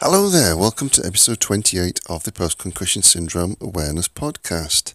Hello 0.00 0.28
there, 0.28 0.56
welcome 0.56 0.88
to 0.90 1.04
episode 1.04 1.40
28 1.40 1.98
of 2.08 2.22
the 2.22 2.30
Post 2.30 2.56
Concussion 2.56 3.02
Syndrome 3.02 3.56
Awareness 3.60 4.06
Podcast. 4.06 4.94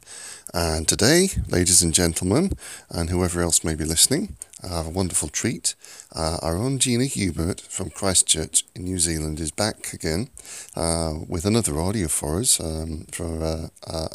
And 0.54 0.88
today, 0.88 1.28
ladies 1.50 1.82
and 1.83 1.94
gentlemen, 1.94 2.54
and 2.90 3.09
whoever 3.09 3.42
else 3.42 3.66
may 3.66 3.75
be 3.75 3.83
listening, 3.83 4.37
I 4.63 4.69
have 4.69 4.87
a 4.87 4.92
wonderful 4.92 5.27
treat. 5.27 5.75
Uh, 6.16 6.37
our 6.42 6.55
own 6.55 6.79
Gina 6.79 7.03
Hubert 7.03 7.59
from 7.59 7.89
Christchurch 7.89 8.63
in 8.73 8.86
New 8.86 8.97
Zealand 8.97 9.41
is 9.41 9.52
back 9.52 9.91
again 9.91 10.29
uh, 10.73 11.15
with 11.27 11.43
another 11.43 11.77
audio 11.77 12.07
for 12.07 12.39
us 12.39 12.61
um, 12.61 13.05
for 13.11 13.43
uh, 13.43 13.67
uh 13.85 14.07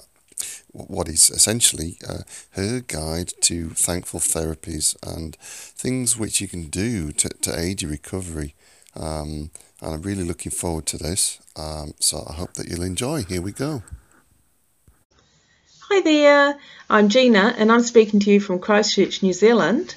what 0.73 1.07
is 1.09 1.29
essentially 1.29 1.99
uh, 2.09 2.23
her 2.53 2.81
guide 2.81 3.35
to 3.43 3.69
thankful 3.71 4.21
therapies 4.21 4.97
and 5.07 5.37
things 5.37 6.17
which 6.17 6.41
you 6.41 6.49
can 6.49 6.69
do 6.71 7.13
to, 7.13 7.29
to 7.29 7.61
aid 7.61 7.83
your 7.83 7.91
recovery. 7.91 8.55
Um, 8.97 9.51
and 9.81 9.95
I'm 9.95 10.03
really 10.03 10.25
looking 10.25 10.53
forward 10.53 10.87
to 10.87 10.99
this. 10.99 11.39
Um, 11.57 11.95
so 12.01 12.25
I 12.29 12.35
hope 12.35 12.55
that 12.55 12.69
you'll 12.69 12.83
enjoy. 12.83 13.23
Here 13.23 13.43
we 13.43 13.53
go. 13.53 13.83
Hi 15.91 16.01
there, 16.03 16.59
I'm 16.91 17.09
Gina 17.09 17.55
and 17.57 17.73
I'm 17.73 17.83
speaking 17.83 18.21
to 18.21 18.31
you 18.31 18.41
from 18.41 18.59
Christchurch, 18.59 19.23
New 19.23 19.33
Zealand. 19.33 19.95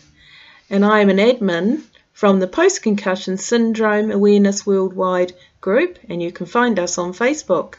And 0.70 0.86
I 0.86 1.02
am 1.02 1.10
an 1.10 1.18
admin 1.18 1.84
from 2.14 2.40
the 2.40 2.48
Post 2.48 2.82
Concussion 2.82 3.38
Syndrome 3.38 4.10
Awareness 4.12 4.66
Worldwide 4.66 5.34
group, 5.60 6.00
and 6.08 6.22
you 6.22 6.32
can 6.32 6.46
find 6.46 6.80
us 6.80 6.98
on 6.98 7.14
Facebook. 7.14 7.76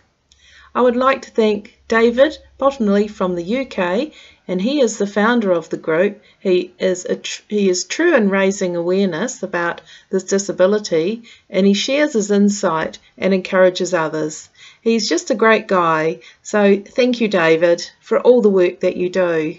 I 0.74 0.80
would 0.80 0.96
like 0.96 1.20
to 1.22 1.30
thank 1.30 1.78
David 1.86 2.38
Bottomley 2.56 3.06
from 3.06 3.34
the 3.34 3.58
UK, 3.58 4.10
and 4.48 4.62
he 4.62 4.80
is 4.80 4.96
the 4.96 5.06
founder 5.06 5.52
of 5.52 5.68
the 5.68 5.76
group. 5.76 6.22
He 6.38 6.72
is 6.78 7.06
he 7.46 7.68
is 7.68 7.84
true 7.84 8.14
in 8.14 8.30
raising 8.30 8.74
awareness 8.74 9.42
about 9.42 9.82
this 10.08 10.24
disability, 10.24 11.24
and 11.50 11.66
he 11.66 11.74
shares 11.74 12.14
his 12.14 12.30
insight 12.30 12.98
and 13.18 13.34
encourages 13.34 13.92
others. 13.92 14.48
He's 14.80 15.06
just 15.06 15.30
a 15.30 15.34
great 15.34 15.66
guy. 15.66 16.20
So 16.42 16.82
thank 16.82 17.20
you, 17.20 17.28
David, 17.28 17.86
for 18.00 18.18
all 18.20 18.40
the 18.40 18.48
work 18.48 18.80
that 18.80 18.96
you 18.96 19.10
do. 19.10 19.58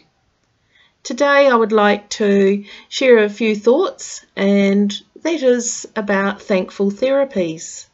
Today, 1.04 1.48
I 1.48 1.54
would 1.54 1.72
like 1.72 2.10
to 2.18 2.66
share 2.90 3.20
a 3.20 3.30
few 3.30 3.56
thoughts, 3.56 4.26
and 4.36 4.92
that 5.22 5.44
is 5.44 5.88
about 5.96 6.42
thankful 6.42 6.90
therapies. 6.90 7.86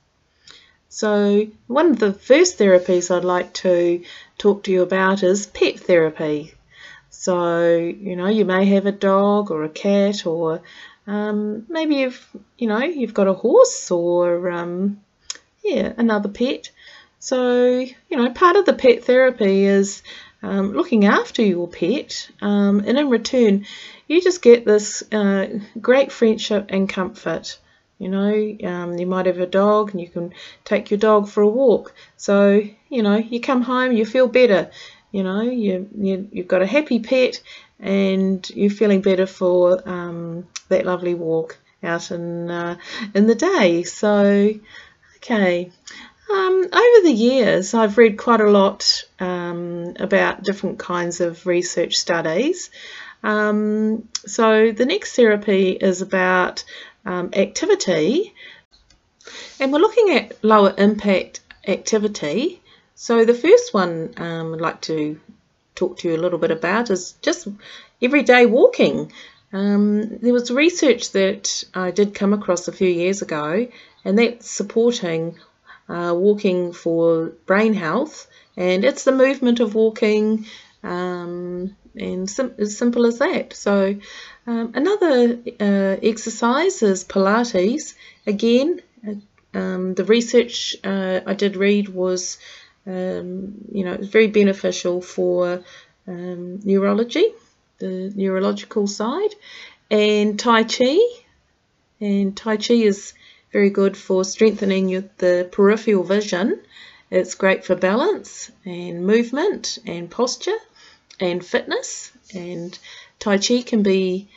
So, 1.01 1.47
one 1.67 1.91
of 1.91 1.99
the 1.99 2.11
first 2.11 2.59
therapies 2.59 3.09
I'd 3.09 3.23
like 3.23 3.53
to 3.63 4.03
talk 4.37 4.63
to 4.63 4.71
you 4.73 4.81
about 4.81 5.23
is 5.23 5.47
pet 5.47 5.79
therapy. 5.79 6.53
So, 7.09 7.77
you 7.77 8.17
know, 8.17 8.27
you 8.27 8.43
may 8.43 8.65
have 8.65 8.85
a 8.85 8.91
dog 8.91 9.49
or 9.49 9.63
a 9.63 9.69
cat, 9.69 10.25
or 10.25 10.61
um, 11.07 11.65
maybe 11.69 11.95
you've, 11.95 12.29
you 12.57 12.67
know, 12.67 12.79
you've 12.79 13.13
got 13.13 13.29
a 13.29 13.33
horse 13.33 13.89
or, 13.91 14.51
um, 14.51 14.99
yeah, 15.63 15.93
another 15.95 16.27
pet. 16.27 16.69
So, 17.19 17.79
you 17.79 18.17
know, 18.17 18.29
part 18.31 18.57
of 18.57 18.65
the 18.65 18.73
pet 18.73 19.05
therapy 19.05 19.63
is 19.63 20.03
um, 20.43 20.73
looking 20.73 21.05
after 21.05 21.41
your 21.41 21.69
pet, 21.69 22.29
um, 22.41 22.83
and 22.85 22.97
in 22.97 23.09
return, 23.09 23.65
you 24.09 24.21
just 24.21 24.41
get 24.41 24.65
this 24.65 25.01
uh, 25.13 25.59
great 25.79 26.11
friendship 26.11 26.65
and 26.67 26.89
comfort. 26.89 27.57
You 27.99 28.07
know, 28.07 28.57
um, 28.63 28.97
you 28.97 29.05
might 29.05 29.25
have 29.25 29.39
a 29.39 29.45
dog 29.45 29.91
and 29.91 29.99
you 29.99 30.07
can 30.07 30.33
take 30.63 30.89
your 30.89 30.97
dog 30.97 31.27
for 31.27 31.41
a 31.41 31.47
walk. 31.47 31.93
So, 32.15 32.61
you 32.87 33.03
know, 33.03 33.17
you 33.17 33.41
come 33.41 33.61
home, 33.61 33.91
you 33.91 34.05
feel 34.05 34.27
better. 34.27 34.71
You 35.11 35.23
know, 35.23 35.41
you, 35.41 35.89
you, 35.95 36.29
you've 36.31 36.47
got 36.47 36.61
a 36.61 36.65
happy 36.67 36.99
pet 36.99 37.41
and 37.77 38.49
you're 38.51 38.69
feeling 38.69 39.01
better 39.01 39.25
for 39.25 39.87
um, 39.87 40.47
that 40.69 40.85
lovely 40.85 41.13
walk 41.13 41.57
out 41.83 42.09
in, 42.11 42.49
uh, 42.49 42.77
in 43.13 43.27
the 43.27 43.35
day. 43.35 43.83
So, 43.83 44.53
okay. 45.17 45.71
Um, 46.31 46.69
over 46.71 47.03
the 47.03 47.11
years, 47.11 47.73
I've 47.73 47.97
read 47.97 48.17
quite 48.17 48.39
a 48.39 48.49
lot 48.49 49.03
um, 49.19 49.95
about 49.99 50.43
different 50.43 50.79
kinds 50.79 51.21
of 51.21 51.45
research 51.45 51.97
studies. 51.97 52.69
Um, 53.23 54.07
so 54.25 54.71
the 54.71 54.85
next 54.85 55.15
therapy 55.15 55.71
is 55.71 56.01
about 56.01 56.63
um, 57.09 57.31
activity. 57.33 58.33
And 59.59 59.73
we're 59.73 59.79
looking 59.79 60.11
at 60.11 60.43
lower 60.43 60.73
impact 60.77 61.41
activity. 61.67 62.61
So 62.95 63.25
the 63.25 63.33
first 63.33 63.73
one 63.73 64.13
um, 64.17 64.53
I'd 64.53 64.61
like 64.61 64.81
to 64.81 65.19
talk 65.75 65.97
to 65.99 66.09
you 66.09 66.15
a 66.15 66.23
little 66.23 66.39
bit 66.39 66.51
about 66.51 66.91
is 66.91 67.15
just 67.21 67.47
everyday 68.01 68.45
walking. 68.45 69.11
Um, 69.51 70.19
there 70.19 70.33
was 70.33 70.51
research 70.51 71.11
that 71.13 71.63
I 71.73 71.89
did 71.89 72.13
come 72.13 72.33
across 72.33 72.67
a 72.67 72.71
few 72.71 72.89
years 72.89 73.23
ago, 73.23 73.67
and 74.05 74.19
that's 74.19 74.49
supporting 74.49 75.39
uh, 75.87 76.13
walking 76.15 76.73
for 76.73 77.29
brain 77.47 77.73
health, 77.73 78.27
and 78.55 78.85
it's 78.85 79.05
the 79.05 79.11
movement 79.11 79.59
of 79.59 79.73
walking, 79.73 80.45
um, 80.83 81.75
and 81.95 82.29
sim 82.29 82.53
as 82.57 82.77
simple 82.77 83.05
as 83.05 83.19
that. 83.19 83.53
So 83.53 83.95
um, 84.47 84.71
another 84.75 85.39
uh, 85.59 85.97
exercise 86.01 86.81
is 86.83 87.03
Pilates. 87.03 87.93
Again, 88.25 88.81
um, 89.53 89.93
the 89.95 90.03
research 90.03 90.75
uh, 90.83 91.21
I 91.25 91.33
did 91.33 91.55
read 91.55 91.89
was, 91.89 92.37
um, 92.85 93.55
you 93.71 93.83
know, 93.85 93.97
very 93.97 94.27
beneficial 94.27 95.01
for 95.01 95.63
um, 96.07 96.59
neurology, 96.63 97.27
the 97.79 98.11
neurological 98.15 98.87
side, 98.87 99.33
and 99.89 100.39
Tai 100.39 100.63
Chi. 100.63 100.97
And 102.01 102.35
Tai 102.35 102.57
Chi 102.57 102.75
is 102.75 103.13
very 103.51 103.69
good 103.69 103.97
for 103.97 104.23
strengthening 104.23 104.89
your, 104.89 105.03
the 105.17 105.49
peripheral 105.51 106.03
vision. 106.03 106.59
It's 107.11 107.33
great 107.33 107.65
for 107.65 107.75
balance 107.75 108.51
and 108.65 109.05
movement 109.05 109.79
and 109.85 110.11
posture 110.11 110.57
and 111.19 111.45
fitness 111.45 112.11
and 112.33 112.77
Tai 113.19 113.37
Chi 113.37 113.61
can 113.61 113.83
be, 113.83 114.27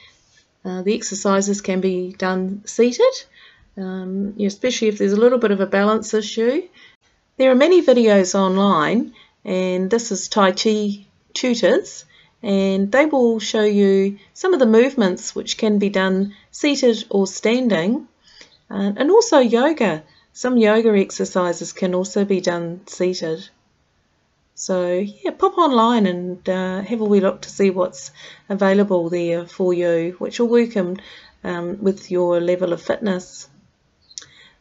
uh, 0.65 0.83
the 0.83 0.95
exercises 0.95 1.61
can 1.61 1.81
be 1.81 2.13
done 2.13 2.63
seated, 2.67 3.15
um, 3.77 4.35
especially 4.41 4.89
if 4.89 4.99
there's 4.99 5.13
a 5.13 5.21
little 5.21 5.39
bit 5.39 5.51
of 5.51 5.61
a 5.61 5.67
balance 5.67 6.15
issue. 6.15 6.69
There 7.37 7.51
are 7.51 7.57
many 7.57 7.83
videos 7.83 8.35
online, 8.35 9.15
and 9.45 9.91
this 9.91 10.13
is 10.13 10.29
Tai 10.29 10.53
Chi 10.53 11.07
tutors, 11.33 12.05
and 12.43 12.91
they 12.91 13.07
will 13.07 13.39
show 13.39 13.63
you 13.63 14.19
some 14.35 14.53
of 14.53 14.61
the 14.61 14.67
movements 14.67 15.35
which 15.35 15.57
can 15.57 15.79
be 15.79 15.89
done 15.89 16.35
seated 16.51 17.05
or 17.09 17.27
standing, 17.27 18.09
uh, 18.71 18.93
and 18.97 19.11
also 19.11 19.39
yoga. 19.39 20.03
Some 20.33 20.57
yoga 20.57 20.97
exercises 20.99 21.73
can 21.73 21.95
also 21.95 22.25
be 22.25 22.41
done 22.41 22.81
seated. 22.87 23.49
So 24.55 24.93
yeah, 24.93 25.31
pop 25.33 25.57
online 25.59 26.07
and 26.07 26.49
uh, 26.49 26.83
have 26.83 27.01
a 27.01 27.05
wee 27.05 27.21
look 27.21 27.43
to 27.43 27.51
see 27.51 27.71
what's 27.71 28.11
available 28.49 29.09
there 29.09 29.47
for 29.47 29.73
you, 29.73 30.15
which 30.19 30.39
will 30.39 30.49
work 30.49 30.77
in, 30.77 31.01
um, 31.43 31.83
with 31.83 32.11
your 32.11 32.41
level 32.41 32.73
of 32.73 32.83
fitness. 32.83 33.49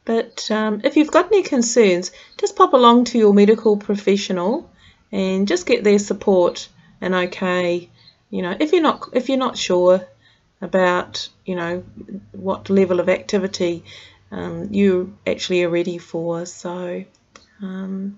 But 0.06 0.50
um, 0.50 0.82
if 0.84 0.96
you've 0.96 1.12
got 1.12 1.28
any 1.28 1.44
concerns, 1.44 2.12
just 2.38 2.56
pop 2.56 2.74
along 2.74 3.06
to 3.06 3.20
your 3.20 3.34
medical 3.34 3.78
professional 3.78 4.70
and 5.12 5.48
just 5.48 5.66
get 5.66 5.84
their 5.84 6.00
support 6.00 6.70
and 7.02 7.14
okay. 7.14 7.90
You 8.30 8.42
know, 8.42 8.56
if 8.60 8.72
you're 8.72 8.82
not 8.82 9.10
if 9.14 9.30
you're 9.30 9.38
not 9.38 9.58
sure 9.58 10.08
about 10.62 11.28
you 11.46 11.56
know 11.56 11.84
what 12.32 12.70
level 12.70 13.00
of 13.00 13.10
activity 13.10 13.84
um, 14.32 14.70
you 14.72 15.18
actually 15.28 15.64
are 15.64 15.70
ready 15.70 15.98
for, 15.98 16.46
so. 16.46 17.04
Um, 17.62 18.18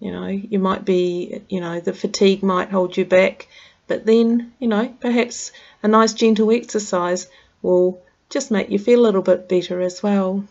you 0.00 0.12
know, 0.12 0.26
you 0.26 0.58
might 0.58 0.84
be, 0.84 1.42
you 1.48 1.60
know, 1.60 1.80
the 1.80 1.92
fatigue 1.92 2.42
might 2.42 2.70
hold 2.70 2.96
you 2.96 3.04
back, 3.04 3.48
but 3.86 4.06
then, 4.06 4.52
you 4.58 4.68
know, 4.68 4.94
perhaps 5.00 5.52
a 5.82 5.88
nice 5.88 6.12
gentle 6.12 6.52
exercise 6.52 7.28
will 7.62 8.00
just 8.30 8.50
make 8.50 8.70
you 8.70 8.78
feel 8.78 9.00
a 9.00 9.06
little 9.06 9.22
bit 9.22 9.48
better 9.48 9.80
as 9.80 10.02
well. 10.02 10.44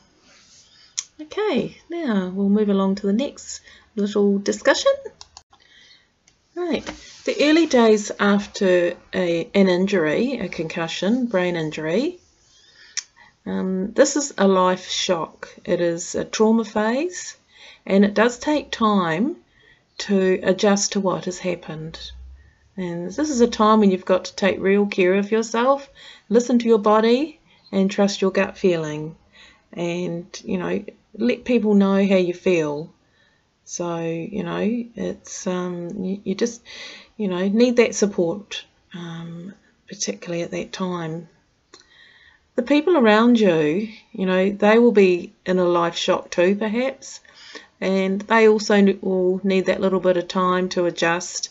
Okay, 1.21 1.77
now 1.89 2.29
we'll 2.29 2.49
move 2.49 2.69
along 2.69 2.95
to 2.95 3.07
the 3.07 3.13
next 3.13 3.61
little 3.95 4.37
discussion. 4.37 4.91
Right, 6.55 6.85
the 7.25 7.35
early 7.41 7.67
days 7.67 8.11
after 8.19 8.95
a, 9.13 9.49
an 9.53 9.69
injury, 9.69 10.39
a 10.39 10.49
concussion, 10.49 11.27
brain 11.27 11.55
injury, 11.55 12.19
um, 13.45 13.93
this 13.93 14.15
is 14.17 14.33
a 14.37 14.47
life 14.47 14.89
shock. 14.89 15.47
It 15.63 15.79
is 15.79 16.15
a 16.15 16.25
trauma 16.25 16.65
phase 16.65 17.37
and 17.85 18.03
it 18.03 18.13
does 18.13 18.39
take 18.39 18.71
time 18.71 19.37
to 19.99 20.39
adjust 20.43 20.91
to 20.93 20.99
what 20.99 21.25
has 21.25 21.39
happened. 21.39 21.99
And 22.75 23.07
this 23.07 23.29
is 23.29 23.41
a 23.41 23.47
time 23.47 23.79
when 23.79 23.89
you've 23.91 24.05
got 24.05 24.25
to 24.25 24.35
take 24.35 24.59
real 24.59 24.85
care 24.85 25.15
of 25.15 25.31
yourself, 25.31 25.89
listen 26.29 26.59
to 26.59 26.67
your 26.67 26.77
body, 26.79 27.39
and 27.71 27.89
trust 27.89 28.21
your 28.21 28.31
gut 28.31 28.57
feeling. 28.57 29.15
And, 29.73 30.25
you 30.45 30.57
know, 30.57 30.83
let 31.15 31.43
people 31.43 31.73
know 31.73 31.95
how 32.05 32.15
you 32.15 32.33
feel. 32.33 32.93
So, 33.65 33.97
you 33.99 34.43
know, 34.43 34.85
it's, 34.95 35.47
um, 35.47 36.03
you, 36.03 36.21
you 36.23 36.35
just, 36.35 36.61
you 37.17 37.27
know, 37.27 37.47
need 37.47 37.77
that 37.77 37.95
support, 37.95 38.63
um, 38.93 39.53
particularly 39.87 40.43
at 40.43 40.51
that 40.51 40.71
time. 40.71 41.27
the 42.57 42.63
people 42.63 42.97
around 42.97 43.39
you, 43.39 43.87
you 44.11 44.25
know, 44.25 44.49
they 44.49 44.79
will 44.79 44.91
be 44.91 45.31
in 45.45 45.59
a 45.59 45.63
life 45.63 45.95
shock 45.95 46.31
too, 46.31 46.55
perhaps, 46.55 47.21
and 47.79 48.21
they 48.21 48.47
also 48.47 48.81
will 49.01 49.41
need 49.43 49.67
that 49.67 49.81
little 49.81 49.99
bit 49.99 50.17
of 50.17 50.27
time 50.27 50.69
to 50.69 50.85
adjust. 50.85 51.49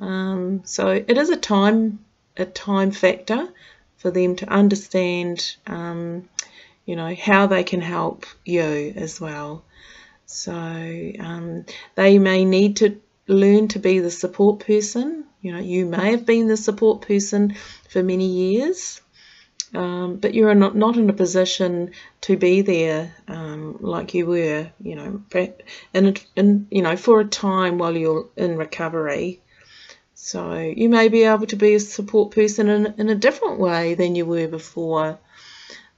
Um, 0.00 0.62
so 0.64 0.88
it 0.88 1.16
is 1.16 1.30
a 1.30 1.36
time 1.36 2.00
a 2.36 2.44
time 2.44 2.90
factor 2.90 3.48
for 3.96 4.10
them 4.10 4.36
to 4.36 4.48
understand, 4.48 5.56
um, 5.66 6.28
you 6.84 6.96
know, 6.96 7.14
how 7.14 7.46
they 7.46 7.62
can 7.64 7.80
help 7.80 8.26
you 8.44 8.92
as 8.96 9.20
well. 9.20 9.64
So 10.26 10.52
um, 10.52 11.64
they 11.94 12.18
may 12.18 12.44
need 12.44 12.76
to 12.78 13.00
learn 13.28 13.68
to 13.68 13.78
be 13.78 14.00
the 14.00 14.10
support 14.10 14.60
person. 14.60 15.24
You 15.40 15.52
know, 15.52 15.60
you 15.60 15.86
may 15.86 16.10
have 16.10 16.26
been 16.26 16.48
the 16.48 16.56
support 16.56 17.02
person 17.02 17.54
for 17.88 18.02
many 18.02 18.26
years, 18.26 19.00
um, 19.74 20.16
but 20.16 20.34
you're 20.34 20.54
not, 20.54 20.76
not 20.76 20.96
in 20.96 21.10
a 21.10 21.12
position 21.12 21.90
to 22.22 22.36
be 22.36 22.62
there 22.62 23.14
um, 23.28 23.76
like 23.80 24.14
you 24.14 24.26
were, 24.26 24.70
you 24.80 24.94
know, 24.96 25.22
in, 25.92 26.16
in, 26.36 26.66
you 26.70 26.82
know, 26.82 26.96
for 26.96 27.20
a 27.20 27.24
time 27.24 27.78
while 27.78 27.96
you're 27.96 28.28
in 28.36 28.56
recovery. 28.56 29.40
So 30.14 30.54
you 30.54 30.88
may 30.88 31.08
be 31.08 31.24
able 31.24 31.46
to 31.46 31.56
be 31.56 31.74
a 31.74 31.80
support 31.80 32.34
person 32.34 32.68
in, 32.68 32.94
in 32.98 33.08
a 33.10 33.14
different 33.14 33.58
way 33.58 33.94
than 33.94 34.14
you 34.14 34.24
were 34.24 34.48
before. 34.48 35.18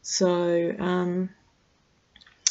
So, 0.02 0.74
um, 0.78 1.30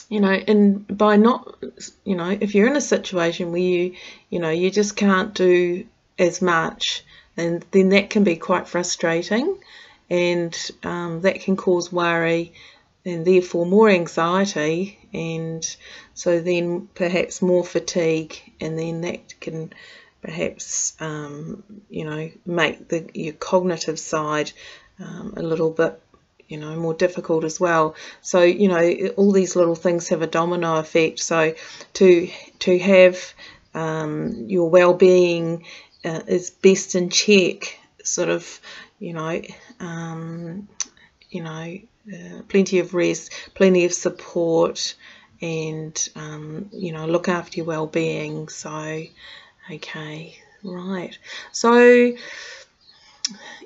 you 0.09 0.19
know, 0.19 0.31
and 0.31 0.85
by 0.87 1.17
not, 1.17 1.57
you 2.03 2.15
know, 2.15 2.29
if 2.29 2.53
you're 2.53 2.67
in 2.67 2.75
a 2.75 2.81
situation 2.81 3.51
where 3.51 3.61
you, 3.61 3.95
you 4.29 4.39
know, 4.39 4.51
you 4.51 4.69
just 4.69 4.95
can't 4.95 5.33
do 5.33 5.85
as 6.17 6.41
much, 6.41 7.03
then 7.35 7.63
then 7.71 7.89
that 7.89 8.09
can 8.09 8.23
be 8.23 8.35
quite 8.35 8.67
frustrating, 8.67 9.57
and 10.09 10.55
um, 10.83 11.21
that 11.21 11.41
can 11.41 11.55
cause 11.55 11.91
worry, 11.91 12.53
and 13.05 13.25
therefore 13.25 13.65
more 13.65 13.89
anxiety, 13.89 14.97
and 15.13 15.75
so 16.13 16.39
then 16.39 16.87
perhaps 16.93 17.41
more 17.41 17.63
fatigue, 17.63 18.35
and 18.59 18.77
then 18.77 19.01
that 19.01 19.39
can 19.39 19.73
perhaps 20.21 20.95
um, 20.99 21.63
you 21.89 22.05
know 22.05 22.31
make 22.45 22.87
the 22.87 23.09
your 23.13 23.33
cognitive 23.33 23.99
side 23.99 24.51
um, 24.99 25.33
a 25.37 25.43
little 25.43 25.69
bit 25.69 26.01
you 26.47 26.57
know 26.57 26.75
more 26.75 26.93
difficult 26.93 27.43
as 27.43 27.59
well. 27.59 27.95
So 28.21 28.41
you 28.41 28.67
know 28.67 29.11
all 29.17 29.31
these 29.31 29.55
little 29.55 29.75
things 29.75 30.09
have 30.09 30.21
a 30.21 30.27
domino 30.27 30.77
effect. 30.77 31.19
So 31.19 31.53
to 31.93 32.29
to 32.59 32.79
have 32.79 33.33
um, 33.73 34.45
your 34.47 34.69
well-being 34.69 35.65
uh, 36.03 36.21
is 36.27 36.49
best 36.49 36.95
in 36.95 37.09
check 37.09 37.77
sort 38.03 38.29
of 38.29 38.59
you 39.05 39.13
know 39.13 39.39
um, 39.79 40.67
you 41.29 41.43
know 41.43 41.77
uh, 42.13 42.41
plenty 42.49 42.79
of 42.79 42.95
rest 42.95 43.31
plenty 43.53 43.85
of 43.85 43.93
support 43.93 44.95
and 45.41 46.09
um, 46.15 46.69
you 46.71 46.91
know 46.91 47.05
look 47.05 47.29
after 47.29 47.57
your 47.57 47.67
well-being 47.67 48.47
so 48.47 49.03
okay 49.71 50.35
right 50.63 51.17
so 51.51 52.13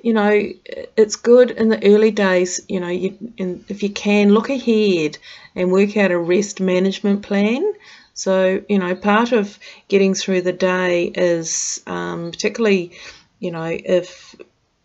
you 0.02 0.14
know, 0.14 0.52
it's 0.96 1.16
good 1.16 1.50
in 1.50 1.68
the 1.68 1.84
early 1.84 2.10
days, 2.10 2.62
you 2.68 2.80
know, 2.80 2.88
you, 2.88 3.18
and 3.38 3.62
if 3.68 3.82
you 3.82 3.90
can, 3.90 4.32
look 4.32 4.48
ahead 4.48 5.18
and 5.54 5.70
work 5.70 5.94
out 5.98 6.10
a 6.10 6.18
rest 6.18 6.60
management 6.60 7.22
plan. 7.22 7.74
So, 8.14 8.62
you 8.70 8.78
know, 8.78 8.94
part 8.94 9.32
of 9.32 9.58
getting 9.88 10.14
through 10.14 10.42
the 10.42 10.54
day 10.54 11.04
is 11.14 11.82
um, 11.86 12.30
particularly, 12.30 12.92
you 13.38 13.50
know, 13.50 13.64
if 13.64 14.34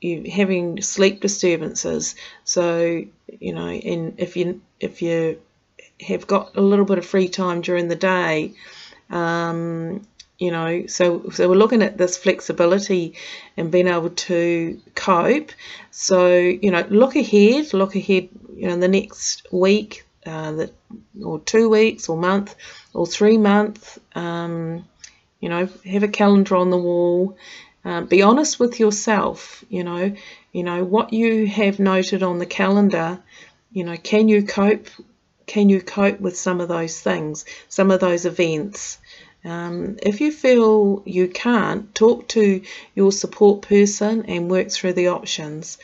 you're 0.05 0.31
having 0.31 0.81
sleep 0.81 1.21
disturbances. 1.21 2.15
So, 2.43 3.03
you 3.39 3.53
know, 3.53 3.67
and 3.67 4.19
if 4.19 4.37
you 4.37 4.61
if 4.79 5.01
you 5.01 5.41
have 5.99 6.27
got 6.27 6.55
a 6.55 6.61
little 6.61 6.85
bit 6.85 6.97
of 6.97 7.05
free 7.05 7.27
time 7.27 7.61
during 7.61 7.87
the 7.87 7.95
day, 7.95 8.53
um, 9.09 10.05
you 10.37 10.51
know 10.51 10.85
so 10.87 11.29
so 11.29 11.47
we're 11.47 11.55
looking 11.55 11.81
at 11.81 11.97
this 11.97 12.17
flexibility 12.17 13.15
and 13.55 13.71
being 13.71 13.87
able 13.87 14.09
to 14.09 14.81
cope 14.93 15.51
so 15.91 16.35
you 16.35 16.71
know 16.71 16.85
look 16.89 17.15
ahead 17.15 17.73
look 17.73 17.95
ahead 17.95 18.27
you 18.53 18.67
know 18.67 18.77
the 18.77 18.87
next 18.87 19.47
week 19.51 20.05
uh, 20.25 20.51
that 20.51 20.73
or 21.23 21.39
two 21.39 21.69
weeks 21.69 22.09
or 22.09 22.17
month 22.17 22.55
or 22.93 23.05
three 23.05 23.37
months 23.37 23.97
um, 24.15 24.85
you 25.39 25.47
know 25.47 25.69
have 25.85 26.03
a 26.03 26.07
calendar 26.07 26.55
on 26.55 26.69
the 26.69 26.77
wall 26.77 27.37
uh, 27.85 28.01
be 28.01 28.21
honest 28.21 28.59
with 28.59 28.79
yourself 28.79 29.63
you 29.69 29.83
know 29.83 30.13
you 30.51 30.63
know 30.63 30.83
what 30.83 31.13
you 31.13 31.47
have 31.47 31.79
noted 31.79 32.23
on 32.23 32.39
the 32.39 32.45
calendar 32.45 33.19
you 33.71 33.83
know 33.83 33.95
can 33.95 34.27
you 34.27 34.43
cope 34.43 34.87
can 35.45 35.69
you 35.69 35.81
cope 35.81 36.19
with 36.19 36.37
some 36.37 36.59
of 36.59 36.67
those 36.67 36.99
things 36.99 37.45
some 37.69 37.91
of 37.91 37.99
those 37.99 38.25
events 38.25 38.97
um, 39.45 39.97
if 40.01 40.21
you 40.21 40.31
feel 40.31 41.03
you 41.05 41.27
can't, 41.27 41.93
talk 41.93 42.27
to 42.29 42.63
your 42.95 43.11
support 43.11 43.61
person 43.61 44.25
and 44.25 44.49
work 44.49 44.71
through 44.71 44.93
the 44.93 45.09
options. 45.09 45.77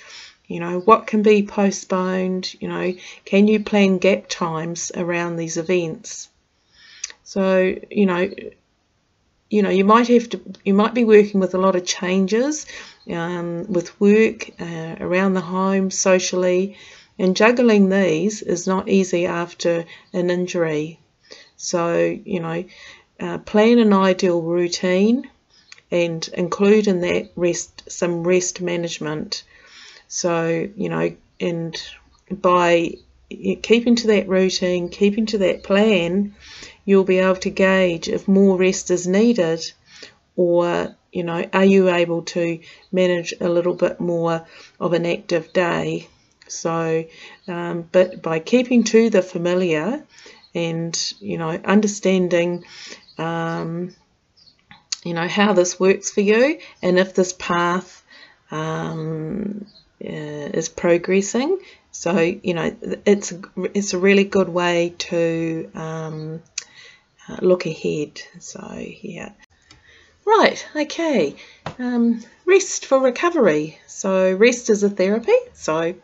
You 0.47 0.59
know, 0.59 0.79
what 0.79 1.05
can 1.05 1.21
be 1.21 1.45
postponed? 1.45 2.55
You 2.59 2.67
know, 2.67 2.93
can 3.23 3.47
you 3.47 3.63
plan 3.63 3.99
gap 3.99 4.25
times 4.27 4.91
around 4.95 5.35
these 5.35 5.57
events? 5.57 6.27
So, 7.23 7.75
you 7.89 8.07
know, 8.07 8.31
you 9.51 9.61
know, 9.61 9.69
you 9.69 9.83
might 9.83 10.07
have 10.07 10.29
to, 10.29 10.41
you 10.63 10.73
might 10.73 10.93
be 10.93 11.03
working 11.03 11.41
with 11.41 11.53
a 11.53 11.57
lot 11.57 11.75
of 11.75 11.85
changes 11.85 12.65
um, 13.11 13.65
with 13.67 13.99
work, 13.99 14.49
uh, 14.61 14.95
around 15.01 15.33
the 15.33 15.41
home, 15.41 15.91
socially, 15.91 16.77
and 17.19 17.35
juggling 17.35 17.89
these 17.89 18.41
is 18.41 18.65
not 18.65 18.87
easy 18.87 19.25
after 19.25 19.83
an 20.13 20.29
injury. 20.29 20.99
So, 21.57 22.17
you 22.23 22.39
know, 22.39 22.63
uh, 23.19 23.39
plan 23.39 23.77
an 23.79 23.91
ideal 23.91 24.41
routine 24.41 25.29
and 25.91 26.25
include 26.29 26.87
in 26.87 27.01
that 27.01 27.31
rest 27.35 27.91
some 27.91 28.23
rest 28.23 28.61
management. 28.61 29.43
So, 30.07 30.69
you 30.77 30.87
know, 30.87 31.13
and 31.41 31.75
by 32.31 32.93
keeping 33.61 33.95
to 33.97 34.07
that 34.07 34.27
routine, 34.27 34.89
keeping 34.89 35.25
to 35.27 35.39
that 35.39 35.63
plan, 35.63 36.35
you'll 36.85 37.03
be 37.03 37.19
able 37.19 37.35
to 37.37 37.49
gauge 37.49 38.07
if 38.07 38.27
more 38.27 38.57
rest 38.57 38.91
is 38.91 39.07
needed 39.07 39.71
or, 40.35 40.95
you 41.11 41.23
know, 41.23 41.45
are 41.53 41.65
you 41.65 41.89
able 41.89 42.23
to 42.23 42.59
manage 42.91 43.33
a 43.39 43.49
little 43.49 43.73
bit 43.73 43.99
more 43.99 44.45
of 44.79 44.93
an 44.93 45.05
active 45.05 45.53
day. 45.53 46.07
So, 46.47 47.05
um, 47.47 47.87
but 47.91 48.21
by 48.21 48.39
keeping 48.39 48.83
to 48.85 49.09
the 49.09 49.21
familiar 49.21 50.03
and, 50.53 51.13
you 51.19 51.37
know, 51.37 51.49
understanding 51.49 52.65
um, 53.17 53.95
you 55.03 55.13
know, 55.13 55.27
how 55.27 55.53
this 55.53 55.79
works 55.79 56.11
for 56.11 56.21
you 56.21 56.59
and 56.81 56.99
if 56.99 57.13
this 57.13 57.33
path 57.33 58.03
um, 58.51 59.65
uh, 60.03 60.07
is 60.07 60.69
progressing. 60.69 61.59
So, 61.91 62.19
you 62.19 62.53
know, 62.53 62.75
it's, 63.05 63.33
it's 63.73 63.93
a 63.93 63.99
really 63.99 64.23
good 64.23 64.49
way 64.49 64.95
to 64.97 65.69
um, 65.75 66.41
uh, 67.27 67.37
look 67.41 67.65
ahead. 67.65 68.21
So, 68.39 68.61
yeah. 69.01 69.33
Right, 70.25 70.65
okay. 70.75 71.35
Um, 71.79 72.21
rest 72.45 72.85
for 72.85 72.99
recovery. 72.99 73.79
So, 73.87 74.33
rest 74.33 74.69
is 74.69 74.83
a 74.83 74.89
therapy. 74.89 75.37
So, 75.53 75.95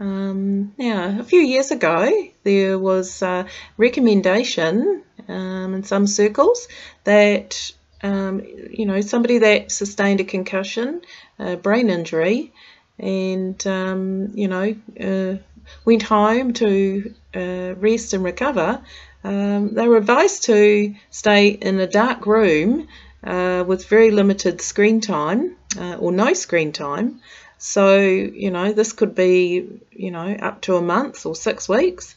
um, 0.00 0.74
now, 0.78 1.18
a 1.18 1.24
few 1.24 1.40
years 1.40 1.70
ago, 1.70 2.10
there 2.44 2.78
was 2.78 3.20
a 3.22 3.46
recommendation 3.76 5.02
um, 5.26 5.74
in 5.74 5.82
some 5.82 6.06
circles 6.06 6.68
that 7.04 7.72
um, 8.02 8.40
you 8.70 8.86
know 8.86 9.00
somebody 9.00 9.38
that 9.38 9.72
sustained 9.72 10.20
a 10.20 10.24
concussion, 10.24 11.02
a 11.38 11.56
brain 11.56 11.90
injury, 11.90 12.52
and 12.98 13.66
um, 13.66 14.30
you 14.34 14.48
know 14.48 14.74
uh, 15.00 15.38
went 15.84 16.02
home 16.02 16.52
to 16.54 17.14
uh, 17.34 17.74
rest 17.76 18.12
and 18.12 18.24
recover. 18.24 18.82
Um, 19.24 19.74
they 19.74 19.88
were 19.88 19.96
advised 19.96 20.44
to 20.44 20.94
stay 21.10 21.48
in 21.48 21.80
a 21.80 21.86
dark 21.86 22.26
room 22.26 22.88
uh, 23.24 23.64
with 23.66 23.88
very 23.88 24.10
limited 24.10 24.60
screen 24.60 25.00
time 25.00 25.56
uh, 25.76 25.96
or 25.96 26.12
no 26.12 26.32
screen 26.34 26.72
time. 26.72 27.20
So 27.58 27.98
you 27.98 28.50
know 28.50 28.72
this 28.72 28.92
could 28.92 29.14
be 29.14 29.66
you 29.90 30.10
know 30.10 30.32
up 30.40 30.60
to 30.62 30.76
a 30.76 30.82
month 30.82 31.26
or 31.26 31.34
six 31.34 31.68
weeks, 31.68 32.14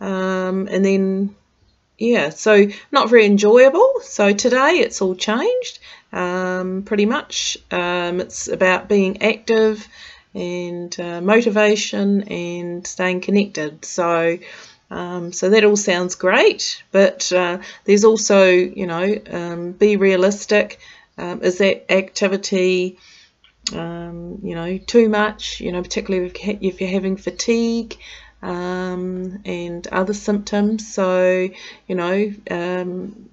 um, 0.00 0.68
and 0.70 0.84
then 0.84 1.34
yeah, 1.98 2.28
so 2.28 2.68
not 2.92 3.08
very 3.08 3.24
enjoyable. 3.24 4.00
So 4.02 4.32
today 4.32 4.80
it's 4.80 5.00
all 5.00 5.14
changed 5.14 5.78
um, 6.12 6.82
pretty 6.84 7.06
much. 7.06 7.58
Um, 7.70 8.20
it's 8.20 8.48
about 8.48 8.88
being 8.88 9.22
active 9.22 9.86
and 10.36 11.00
uh, 11.00 11.20
motivation 11.20 12.22
and 12.24 12.86
staying 12.86 13.22
connected. 13.22 13.84
So 13.84 14.38
um, 14.88 15.32
so 15.32 15.50
that 15.50 15.64
all 15.64 15.76
sounds 15.76 16.14
great, 16.14 16.82
but 16.92 17.32
uh, 17.32 17.58
there's 17.84 18.04
also, 18.04 18.46
you 18.46 18.86
know, 18.86 19.18
um, 19.30 19.72
be 19.72 19.96
realistic. 19.96 20.78
Um, 21.18 21.42
is 21.42 21.58
that 21.58 21.90
activity 21.90 22.98
um, 23.72 24.38
you 24.42 24.54
know, 24.54 24.78
too 24.78 25.08
much, 25.08 25.60
you 25.60 25.72
know, 25.72 25.82
particularly 25.82 26.32
if 26.60 26.80
you're 26.80 26.90
having 26.90 27.16
fatigue 27.16 27.96
um, 28.42 29.40
and 29.44 29.86
other 29.88 30.14
symptoms. 30.14 30.92
So, 30.92 31.48
you 31.88 31.94
know, 31.94 32.32
um, 32.50 33.28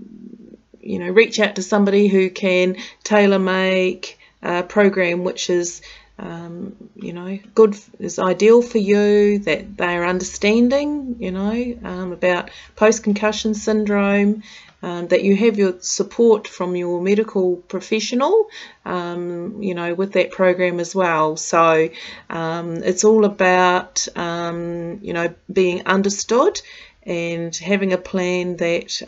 you 0.81 0.99
know, 0.99 1.09
reach 1.09 1.39
out 1.39 1.55
to 1.55 1.63
somebody 1.63 2.07
who 2.07 2.29
can 2.29 2.77
tailor 3.03 3.39
make 3.39 4.17
a 4.41 4.63
program 4.63 5.23
which 5.23 5.49
is 5.49 5.81
um, 6.19 6.75
you 6.95 7.13
know, 7.13 7.39
good 7.55 7.75
is 7.99 8.19
ideal 8.19 8.61
for 8.61 8.77
you, 8.77 9.39
that 9.39 9.77
they 9.77 9.95
are 9.97 10.05
understanding, 10.05 11.15
you 11.19 11.31
know, 11.31 11.77
um, 11.83 12.11
about 12.11 12.51
post 12.75 13.03
concussion 13.03 13.53
syndrome, 13.55 14.43
um, 14.83 15.07
that 15.07 15.23
you 15.23 15.35
have 15.35 15.57
your 15.57 15.79
support 15.79 16.47
from 16.47 16.75
your 16.75 17.01
medical 17.01 17.55
professional, 17.55 18.47
um, 18.85 19.63
you 19.63 19.73
know, 19.73 19.93
with 19.93 20.13
that 20.13 20.31
program 20.31 20.79
as 20.79 20.93
well. 20.93 21.35
So 21.37 21.89
um, 22.29 22.75
it's 22.83 23.03
all 23.03 23.25
about, 23.25 24.07
um, 24.15 24.99
you 25.01 25.13
know, 25.13 25.33
being 25.51 25.87
understood 25.87 26.61
and 27.03 27.55
having 27.55 27.91
a 27.91 27.97
plan 27.97 28.57
that 28.57 29.01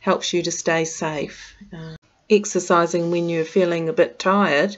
helps 0.00 0.32
you 0.32 0.42
to 0.42 0.50
stay 0.50 0.84
safe. 0.84 1.56
Uh, 1.72 1.96
exercising 2.30 3.10
when 3.10 3.30
you're 3.30 3.44
feeling 3.44 3.88
a 3.88 3.92
bit 3.92 4.18
tired 4.18 4.76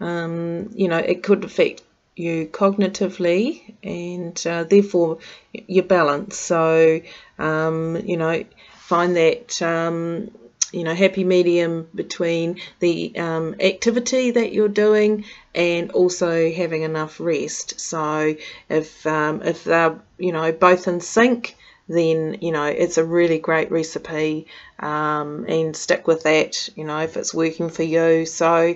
um, 0.00 0.70
you 0.74 0.88
know, 0.88 0.98
it 0.98 1.22
could 1.22 1.44
affect 1.44 1.82
you 2.16 2.46
cognitively 2.46 3.74
and 3.82 4.42
uh, 4.46 4.64
therefore 4.64 5.18
your 5.52 5.84
balance. 5.84 6.38
So, 6.38 7.00
um, 7.38 7.96
you 8.04 8.16
know, 8.16 8.44
find 8.78 9.16
that, 9.16 9.60
um, 9.62 10.30
you 10.72 10.84
know, 10.84 10.94
happy 10.94 11.24
medium 11.24 11.88
between 11.94 12.60
the 12.80 13.16
um, 13.18 13.56
activity 13.60 14.32
that 14.32 14.52
you're 14.52 14.68
doing 14.68 15.24
and 15.54 15.90
also 15.92 16.50
having 16.52 16.82
enough 16.82 17.20
rest. 17.20 17.78
So, 17.80 18.34
if, 18.68 19.06
um, 19.06 19.42
if 19.42 19.64
they're, 19.64 20.00
you 20.18 20.32
know, 20.32 20.52
both 20.52 20.88
in 20.88 21.00
sync, 21.00 21.56
then 21.88 22.38
you 22.40 22.50
know 22.50 22.64
it's 22.64 22.98
a 22.98 23.04
really 23.04 23.38
great 23.38 23.70
recipe 23.70 24.46
um, 24.80 25.44
and 25.48 25.76
stick 25.76 26.06
with 26.06 26.24
that 26.24 26.68
you 26.74 26.84
know 26.84 26.98
if 26.98 27.16
it's 27.16 27.32
working 27.32 27.70
for 27.70 27.84
you 27.84 28.26
so 28.26 28.74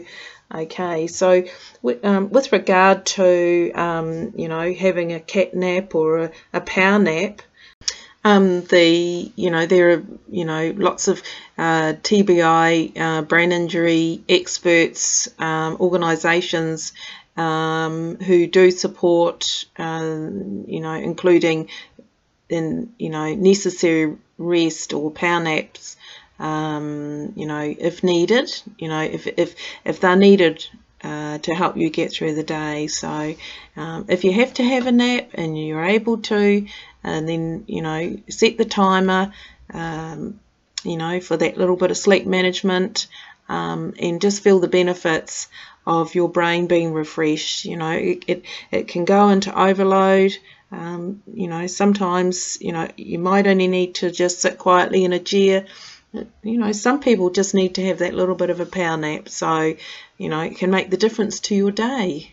Okay, 0.52 1.06
so 1.06 1.44
um, 2.02 2.30
with 2.30 2.50
regard 2.50 3.06
to 3.06 3.70
um, 3.72 4.32
you 4.36 4.48
know 4.48 4.72
having 4.72 5.12
a 5.12 5.20
cat 5.20 5.54
nap 5.54 5.94
or 5.94 6.18
a, 6.18 6.30
a 6.52 6.60
power 6.60 6.98
nap, 6.98 7.42
um, 8.24 8.62
the 8.64 9.30
you 9.36 9.50
know 9.50 9.66
there 9.66 9.90
are 9.92 10.04
you 10.28 10.44
know 10.44 10.74
lots 10.76 11.06
of 11.06 11.22
uh, 11.56 11.94
TBI 12.02 12.98
uh, 12.98 13.22
brain 13.22 13.52
injury 13.52 14.24
experts 14.28 15.28
um, 15.38 15.76
organisations 15.78 16.94
um, 17.36 18.16
who 18.16 18.48
do 18.48 18.72
support 18.72 19.66
uh, 19.78 20.02
you 20.66 20.80
know 20.80 20.94
including 20.94 21.68
in 22.48 22.92
you 22.98 23.10
know 23.10 23.34
necessary 23.36 24.16
rest 24.36 24.94
or 24.94 25.12
power 25.12 25.40
naps 25.40 25.96
um, 26.40 27.34
you 27.36 27.46
know, 27.46 27.60
if 27.60 28.02
needed, 28.02 28.50
you 28.78 28.88
know, 28.88 29.02
if, 29.02 29.26
if, 29.26 29.54
if 29.84 30.00
they're 30.00 30.16
needed 30.16 30.66
uh, 31.04 31.38
to 31.38 31.54
help 31.54 31.76
you 31.76 31.90
get 31.90 32.12
through 32.12 32.34
the 32.34 32.42
day. 32.42 32.86
So 32.86 33.34
um, 33.76 34.06
if 34.08 34.24
you 34.24 34.32
have 34.32 34.54
to 34.54 34.64
have 34.64 34.86
a 34.86 34.92
nap 34.92 35.30
and 35.34 35.56
you're 35.56 35.84
able 35.84 36.18
to, 36.18 36.66
and 37.04 37.28
then, 37.28 37.64
you 37.68 37.82
know, 37.82 38.18
set 38.28 38.56
the 38.56 38.64
timer, 38.64 39.32
um, 39.72 40.40
you 40.82 40.96
know, 40.96 41.20
for 41.20 41.36
that 41.36 41.58
little 41.58 41.76
bit 41.76 41.90
of 41.90 41.98
sleep 41.98 42.26
management 42.26 43.06
um, 43.48 43.92
and 43.98 44.20
just 44.20 44.42
feel 44.42 44.60
the 44.60 44.68
benefits 44.68 45.48
of 45.86 46.14
your 46.14 46.28
brain 46.28 46.66
being 46.66 46.94
refreshed. 46.94 47.66
You 47.66 47.76
know, 47.76 47.92
it, 47.92 48.24
it, 48.26 48.44
it 48.70 48.88
can 48.88 49.04
go 49.04 49.28
into 49.28 49.58
overload. 49.58 50.32
Um, 50.72 51.22
you 51.34 51.48
know, 51.48 51.66
sometimes, 51.66 52.56
you 52.62 52.72
know, 52.72 52.88
you 52.96 53.18
might 53.18 53.46
only 53.46 53.66
need 53.66 53.96
to 53.96 54.10
just 54.10 54.40
sit 54.40 54.56
quietly 54.56 55.04
in 55.04 55.12
a 55.12 55.18
chair 55.18 55.66
you 56.12 56.58
know, 56.58 56.72
some 56.72 57.00
people 57.00 57.30
just 57.30 57.54
need 57.54 57.76
to 57.76 57.86
have 57.86 57.98
that 57.98 58.14
little 58.14 58.34
bit 58.34 58.50
of 58.50 58.60
a 58.60 58.66
power 58.66 58.96
nap, 58.96 59.28
so 59.28 59.74
you 60.18 60.28
know, 60.28 60.40
it 60.40 60.56
can 60.56 60.70
make 60.70 60.90
the 60.90 60.96
difference 60.96 61.40
to 61.40 61.54
your 61.54 61.70
day. 61.70 62.32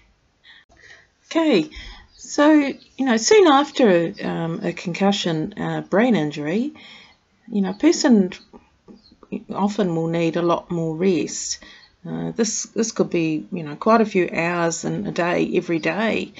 Okay, 1.26 1.70
so 2.16 2.52
you 2.52 3.06
know, 3.06 3.18
soon 3.18 3.48
after 3.48 4.14
um, 4.24 4.62
a 4.64 4.74
concussion 4.74 5.54
uh, 5.58 5.82
brain 5.82 6.16
injury, 6.16 6.74
you 7.48 7.62
know, 7.62 7.72
a 7.72 7.74
person 7.74 8.32
often 9.54 9.96
will 9.96 10.08
need 10.08 10.36
a 10.38 10.42
lot 10.42 10.72
more 10.72 10.96
rest. 10.96 11.60
Uh, 12.08 12.32
this 12.32 12.64
this 12.68 12.92
could 12.92 13.10
be 13.10 13.46
you 13.52 13.64
know 13.64 13.76
quite 13.76 14.02
a 14.02 14.06
few 14.06 14.30
hours 14.32 14.86
in 14.86 15.06
a 15.06 15.12
day 15.12 15.52
every 15.56 15.80
day. 15.80 16.32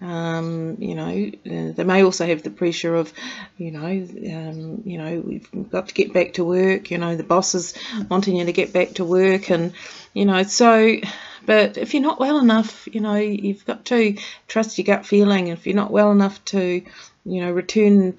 Um, 0.00 0.76
you 0.78 0.94
know, 0.94 1.30
they 1.72 1.84
may 1.84 2.04
also 2.04 2.26
have 2.26 2.42
the 2.42 2.50
pressure 2.50 2.94
of, 2.94 3.12
you 3.56 3.70
know, 3.70 3.86
um, 3.86 4.82
you 4.84 4.98
know, 4.98 5.22
we've 5.24 5.70
got 5.70 5.88
to 5.88 5.94
get 5.94 6.12
back 6.12 6.34
to 6.34 6.44
work. 6.44 6.90
You 6.90 6.98
know, 6.98 7.16
the 7.16 7.22
boss 7.22 7.54
is 7.54 7.74
wanting 8.10 8.36
you 8.36 8.44
to 8.44 8.52
get 8.52 8.72
back 8.72 8.94
to 8.94 9.04
work, 9.04 9.50
and 9.50 9.72
you 10.12 10.24
know, 10.24 10.42
so. 10.42 10.96
But 11.46 11.78
if 11.78 11.94
you're 11.94 12.02
not 12.02 12.18
well 12.18 12.38
enough, 12.38 12.88
you 12.92 13.00
know, 13.00 13.14
you've 13.14 13.64
got 13.64 13.84
to 13.86 14.16
trust 14.48 14.78
your 14.78 14.84
gut 14.84 15.06
feeling. 15.06 15.46
If 15.46 15.64
you're 15.64 15.76
not 15.76 15.92
well 15.92 16.10
enough 16.10 16.44
to, 16.46 16.82
you 17.24 17.40
know, 17.40 17.52
return 17.52 18.16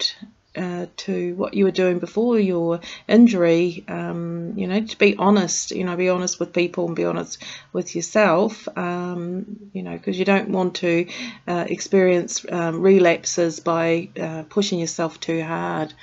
uh, 0.58 0.88
to 0.98 1.36
what 1.36 1.54
you 1.54 1.66
were 1.66 1.72
doing 1.72 2.00
before 2.00 2.40
your 2.40 2.80
injury, 3.08 3.84
um, 3.88 4.54
you 4.58 4.68
know, 4.68 4.82
to 4.82 4.98
be 4.98 5.16
honest, 5.18 5.72
you 5.72 5.84
know, 5.84 5.96
be 5.96 6.10
honest 6.10 6.40
with 6.40 6.54
people 6.54 6.88
and 6.88 6.96
be 6.96 7.06
honest 7.06 7.44
with 7.74 7.96
yourself, 7.96 8.68
um, 8.78 9.70
you 9.74 9.84
know, 9.84 9.94
because 9.94 10.18
you 10.18 10.26
don't 10.26 10.50
want 10.50 10.76
to 10.76 11.08
uh, 11.48 11.66
experience 11.68 12.46
um, 12.52 12.82
relapses 12.82 13.60
by 13.60 14.10
uh, 14.20 14.44
pushing 14.50 14.80
yourself 14.80 15.20
too 15.20 15.44
hard. 15.44 15.94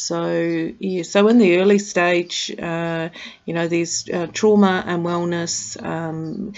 So 0.00 0.72
yeah, 0.78 1.02
so 1.02 1.28
in 1.28 1.36
the 1.36 1.58
early 1.58 1.78
stage, 1.78 2.50
uh, 2.58 3.10
you 3.44 3.52
know, 3.52 3.68
there's 3.68 4.08
uh, 4.08 4.28
trauma 4.32 4.82
and 4.86 5.04
wellness, 5.04 5.80
um, 5.84 6.54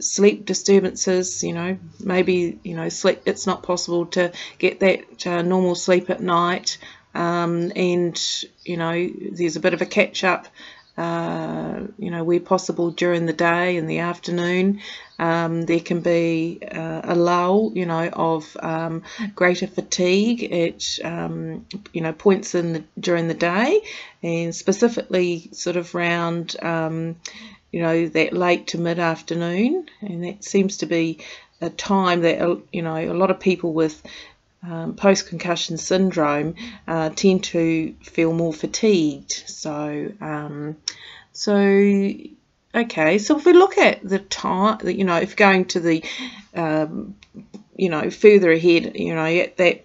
sleep 0.00 0.44
disturbances. 0.44 1.44
You 1.44 1.52
know, 1.52 1.78
maybe 2.00 2.58
you 2.64 2.74
know 2.74 2.88
sleep. 2.88 3.22
It's 3.26 3.46
not 3.46 3.62
possible 3.62 4.06
to 4.06 4.32
get 4.58 4.80
that 4.80 5.24
uh, 5.24 5.42
normal 5.42 5.76
sleep 5.76 6.10
at 6.10 6.20
night, 6.20 6.78
um, 7.14 7.70
and 7.76 8.20
you 8.64 8.76
know, 8.76 9.08
there's 9.32 9.54
a 9.54 9.60
bit 9.60 9.72
of 9.72 9.82
a 9.82 9.86
catch 9.86 10.24
up 10.24 10.48
uh, 11.00 11.80
you 11.98 12.10
know, 12.10 12.22
where 12.24 12.40
possible 12.40 12.90
during 12.90 13.24
the 13.24 13.32
day 13.32 13.78
and 13.78 13.88
the 13.88 14.00
afternoon. 14.00 14.82
Um, 15.18 15.62
there 15.62 15.80
can 15.80 16.00
be 16.00 16.60
uh, 16.62 17.00
a 17.04 17.14
lull, 17.14 17.72
you 17.74 17.86
know, 17.86 18.10
of 18.12 18.54
um, 18.60 19.02
greater 19.34 19.66
fatigue 19.66 20.52
at, 20.52 20.98
um, 21.02 21.64
you 21.94 22.02
know, 22.02 22.12
points 22.12 22.54
in 22.54 22.74
the, 22.74 22.84
during 22.98 23.28
the 23.28 23.34
day, 23.34 23.80
and 24.22 24.54
specifically 24.54 25.48
sort 25.52 25.76
of 25.76 25.94
around, 25.94 26.54
um, 26.62 27.16
you 27.72 27.80
know, 27.80 28.06
that 28.08 28.34
late 28.34 28.66
to 28.68 28.78
mid 28.78 28.98
afternoon, 28.98 29.86
and 30.02 30.24
that 30.24 30.44
seems 30.44 30.78
to 30.78 30.86
be 30.86 31.20
a 31.62 31.70
time 31.70 32.22
that 32.22 32.60
you 32.72 32.82
know 32.82 32.96
a 32.96 33.12
lot 33.12 33.30
of 33.30 33.38
people 33.38 33.72
with 33.72 34.02
um, 34.62 34.94
post 34.94 35.28
concussion 35.28 35.78
syndrome 35.78 36.54
uh, 36.86 37.10
tend 37.10 37.44
to 37.44 37.94
feel 38.02 38.32
more 38.32 38.52
fatigued. 38.52 39.32
So, 39.32 40.12
um, 40.20 40.76
so 41.32 41.54
okay. 42.74 43.18
So 43.18 43.38
if 43.38 43.44
we 43.44 43.52
look 43.52 43.78
at 43.78 44.06
the 44.06 44.18
time, 44.18 44.86
you 44.86 45.04
know, 45.04 45.16
if 45.16 45.36
going 45.36 45.64
to 45.66 45.80
the, 45.80 46.04
um, 46.54 47.16
you 47.76 47.88
know, 47.88 48.10
further 48.10 48.52
ahead, 48.52 48.96
you 48.96 49.14
know, 49.14 49.46
that 49.56 49.84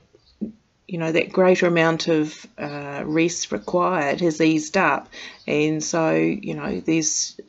you 0.87 0.99
know 0.99 1.11
that 1.11 1.31
greater 1.31 1.67
amount 1.67 2.07
of 2.07 2.45
uh, 2.57 3.03
rest 3.05 3.51
required 3.51 4.21
has 4.21 4.39
eased 4.39 4.77
up, 4.77 5.09
and 5.47 5.83
so 5.83 6.13
you 6.13 6.53
know 6.53 6.79
there's 6.79 7.39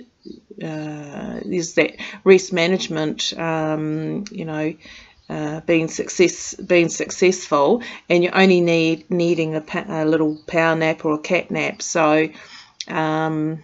uh, 0.62 1.40
there's 1.44 1.74
that 1.74 1.96
rest 2.24 2.52
management, 2.52 3.34
um, 3.38 4.24
you 4.30 4.44
know, 4.44 4.74
uh, 5.28 5.60
being 5.60 5.88
success 5.88 6.54
being 6.54 6.88
successful, 6.88 7.82
and 8.08 8.22
you 8.22 8.30
only 8.32 8.60
need 8.60 9.10
needing 9.10 9.56
a, 9.56 9.64
a, 9.88 10.04
little 10.04 10.38
power 10.46 10.76
nap 10.76 11.04
or 11.04 11.14
a 11.14 11.18
cat 11.18 11.50
nap. 11.50 11.82
So, 11.82 12.28
um, 12.88 13.62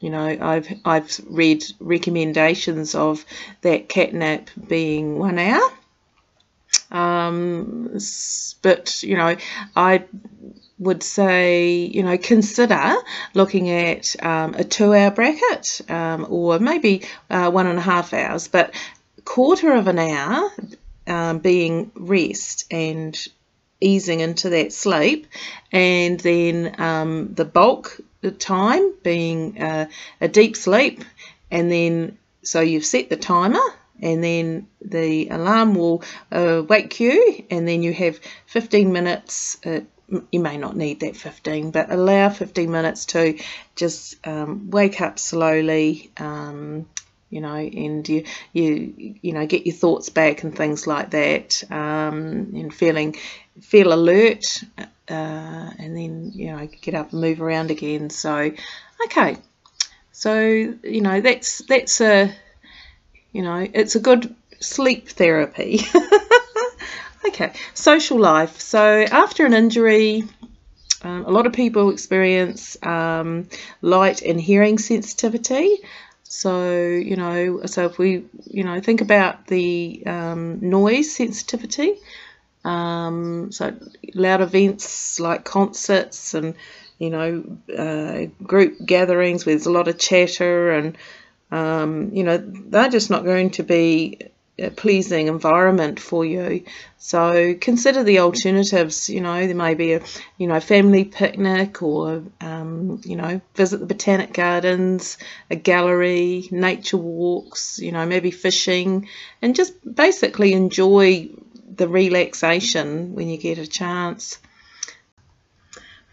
you 0.00 0.10
know, 0.10 0.26
I've 0.26 0.68
I've 0.84 1.20
read 1.28 1.64
recommendations 1.78 2.94
of 2.94 3.24
that 3.62 3.88
cat 3.88 4.12
nap 4.12 4.50
being 4.68 5.18
one 5.18 5.38
hour. 5.38 5.70
Um, 6.90 7.96
but 8.62 9.02
you 9.02 9.16
know, 9.16 9.36
I 9.76 10.04
would 10.78 11.02
say, 11.02 11.76
you 11.76 12.02
know, 12.02 12.18
consider 12.18 12.96
looking 13.34 13.70
at 13.70 14.16
um, 14.24 14.54
a 14.54 14.64
two 14.64 14.92
hour 14.92 15.10
bracket 15.10 15.80
um, 15.88 16.26
or 16.28 16.58
maybe 16.58 17.04
uh, 17.30 17.50
one 17.50 17.68
and 17.68 17.78
a 17.78 17.82
half 17.82 18.12
hours, 18.12 18.48
but 18.48 18.74
quarter 19.24 19.72
of 19.72 19.86
an 19.86 19.98
hour 19.98 20.50
um, 21.06 21.38
being 21.38 21.90
rest 21.94 22.66
and 22.70 23.16
easing 23.80 24.20
into 24.20 24.50
that 24.50 24.72
sleep, 24.72 25.26
and 25.72 26.18
then 26.20 26.74
um, 26.78 27.34
the 27.34 27.44
bulk 27.44 28.00
time 28.38 28.94
being 29.02 29.60
uh, 29.60 29.86
a 30.20 30.28
deep 30.28 30.56
sleep, 30.56 31.04
and 31.50 31.70
then 31.70 32.18
so 32.42 32.60
you've 32.60 32.84
set 32.84 33.08
the 33.08 33.16
timer 33.16 33.60
and 34.02 34.22
then 34.22 34.68
the 34.82 35.28
alarm 35.28 35.74
will 35.74 36.02
uh, 36.30 36.62
wake 36.68 37.00
you. 37.00 37.44
And 37.50 37.66
then 37.66 37.82
you 37.82 37.92
have 37.92 38.20
15 38.46 38.92
minutes 38.92 39.58
uh, 39.64 39.80
you 40.30 40.40
may 40.40 40.58
not 40.58 40.76
need 40.76 41.00
that 41.00 41.16
15 41.16 41.70
but 41.70 41.90
allow 41.90 42.28
15 42.28 42.70
minutes 42.70 43.06
to 43.06 43.38
just 43.74 44.16
um, 44.26 44.70
wake 44.70 45.00
up 45.00 45.18
slowly 45.18 46.12
um, 46.18 46.86
you 47.34 47.40
know 47.40 47.54
and 47.56 48.08
you 48.08 48.24
you 48.52 49.16
you 49.22 49.32
know 49.32 49.46
get 49.46 49.66
your 49.66 49.74
thoughts 49.74 50.08
back 50.08 50.42
and 50.42 50.56
things 50.56 50.86
like 50.86 51.10
that 51.10 51.62
um, 51.70 52.52
and 52.54 52.72
feeling 52.72 53.16
feel 53.60 53.92
alert 53.92 54.62
uh, 54.78 54.84
and 55.78 55.96
then 55.96 56.32
you 56.34 56.54
know 56.54 56.68
get 56.80 56.94
up 56.94 57.12
and 57.12 57.20
move 57.20 57.42
around 57.42 57.70
again 57.70 58.10
so 58.10 58.50
okay 59.06 59.36
so 60.12 60.40
you 60.40 61.00
know 61.00 61.20
that's 61.20 61.58
that's 61.68 62.00
a 62.00 62.34
you 63.34 63.42
know, 63.42 63.66
it's 63.74 63.96
a 63.96 64.00
good 64.00 64.34
sleep 64.60 65.08
therapy. 65.08 65.80
okay, 67.26 67.52
social 67.74 68.18
life. 68.18 68.60
So 68.60 69.02
after 69.02 69.44
an 69.44 69.52
injury, 69.52 70.22
um, 71.02 71.24
a 71.26 71.30
lot 71.30 71.46
of 71.46 71.52
people 71.52 71.90
experience 71.90 72.82
um, 72.82 73.48
light 73.82 74.22
and 74.22 74.40
hearing 74.40 74.78
sensitivity. 74.78 75.78
So, 76.34 76.74
you 76.74 77.16
know, 77.16 77.64
so 77.66 77.86
if 77.86 77.96
we, 77.96 78.24
you 78.44 78.64
know, 78.64 78.80
think 78.80 79.00
about 79.00 79.46
the 79.46 80.02
um, 80.04 80.58
noise 80.68 81.14
sensitivity, 81.14 81.94
um, 82.64 83.52
so 83.52 83.74
loud 84.14 84.40
events 84.40 85.20
like 85.20 85.44
concerts 85.44 86.34
and, 86.34 86.54
you 86.98 87.10
know, 87.10 87.58
uh, 87.76 88.26
group 88.44 88.84
gatherings 88.84 89.46
where 89.46 89.54
there's 89.54 89.66
a 89.66 89.72
lot 89.72 89.86
of 89.86 89.98
chatter 89.98 90.72
and 90.72 90.98
um, 91.52 92.10
you 92.12 92.24
know, 92.24 92.38
they're 92.38 92.88
just 92.88 93.10
not 93.10 93.24
going 93.24 93.50
to 93.50 93.62
be 93.62 94.18
pleasing 94.76 95.26
environment 95.26 95.98
for 95.98 96.24
you. 96.24 96.64
So 96.98 97.54
consider 97.60 98.04
the 98.04 98.20
alternatives. 98.20 99.08
You 99.08 99.20
know, 99.20 99.46
there 99.46 99.54
may 99.54 99.74
be 99.74 99.94
a 99.94 100.02
you 100.38 100.46
know 100.46 100.60
family 100.60 101.04
picnic 101.04 101.82
or 101.82 102.22
um, 102.40 103.00
you 103.04 103.16
know 103.16 103.40
visit 103.54 103.78
the 103.78 103.86
botanic 103.86 104.32
gardens, 104.32 105.18
a 105.50 105.56
gallery, 105.56 106.48
nature 106.50 106.96
walks. 106.96 107.78
You 107.78 107.92
know, 107.92 108.06
maybe 108.06 108.30
fishing, 108.30 109.08
and 109.42 109.56
just 109.56 109.74
basically 109.94 110.52
enjoy 110.52 111.30
the 111.76 111.88
relaxation 111.88 113.14
when 113.14 113.28
you 113.28 113.36
get 113.36 113.58
a 113.58 113.66
chance. 113.66 114.38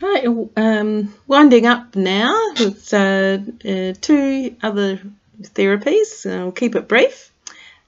Right, 0.01 0.25
um, 0.57 1.13
winding 1.27 1.67
up 1.67 1.95
now 1.95 2.53
with 2.59 2.91
uh, 2.91 3.37
uh, 3.63 3.93
two 4.01 4.55
other 4.63 4.99
therapies. 5.39 6.25
I'll 6.25 6.51
keep 6.51 6.75
it 6.75 6.87
brief. 6.87 7.30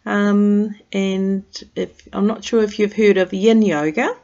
Um, 0.06 0.76
and 0.92 1.44
if 1.76 2.08
I'm 2.12 2.28
not 2.28 2.44
sure 2.44 2.64
if 2.64 2.80
you've 2.80 2.94
heard 2.94 3.18
of 3.18 3.34
Yin 3.34 3.62
Yoga, 3.62 4.16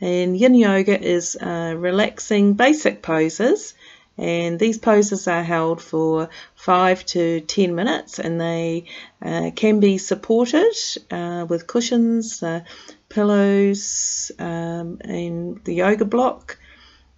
and 0.00 0.36
Yin 0.36 0.54
Yoga 0.54 1.00
is 1.00 1.36
uh, 1.36 1.74
relaxing 1.76 2.54
basic 2.54 3.02
poses, 3.02 3.74
and 4.16 4.58
these 4.58 4.78
poses 4.78 5.28
are 5.28 5.42
held 5.42 5.80
for 5.80 6.28
five 6.54 7.06
to 7.06 7.40
ten 7.40 7.74
minutes, 7.74 8.18
and 8.18 8.40
they 8.40 8.84
uh, 9.22 9.50
can 9.54 9.80
be 9.80 9.98
supported 9.98 10.74
uh, 11.10 11.46
with 11.48 11.66
cushions, 11.66 12.42
uh, 12.42 12.60
pillows, 13.08 14.30
um, 14.38 14.98
and 15.02 15.62
the 15.64 15.74
yoga 15.74 16.04
block. 16.04 16.58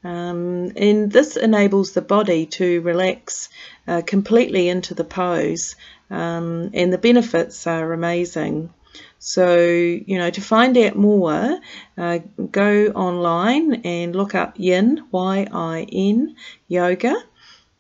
Um, 0.05 0.73
and 0.77 1.13
this 1.13 1.37
enables 1.37 1.93
the 1.93 2.03
body 2.03 2.47
to 2.47 2.81
relax 2.81 3.49
uh, 3.87 4.03
completely 4.05 4.69
into 4.69 4.95
the 4.95 5.05
pose, 5.05 5.77
um, 6.11 6.71
and 6.75 6.93
the 6.93 6.99
benefits 6.99 7.67
are 7.67 7.93
amazing. 7.93 8.73
So, 9.19 9.57
you 9.65 10.19
know, 10.19 10.31
to 10.31 10.41
find 10.41 10.77
out 10.77 10.97
more, 10.97 11.61
uh, 11.97 12.19
go 12.51 12.87
online 12.89 13.83
and 13.85 14.17
look 14.17 14.35
up 14.35 14.55
Yin, 14.57 15.05
Y 15.13 15.47
I 15.53 15.87
N, 15.93 16.35
yoga, 16.67 17.15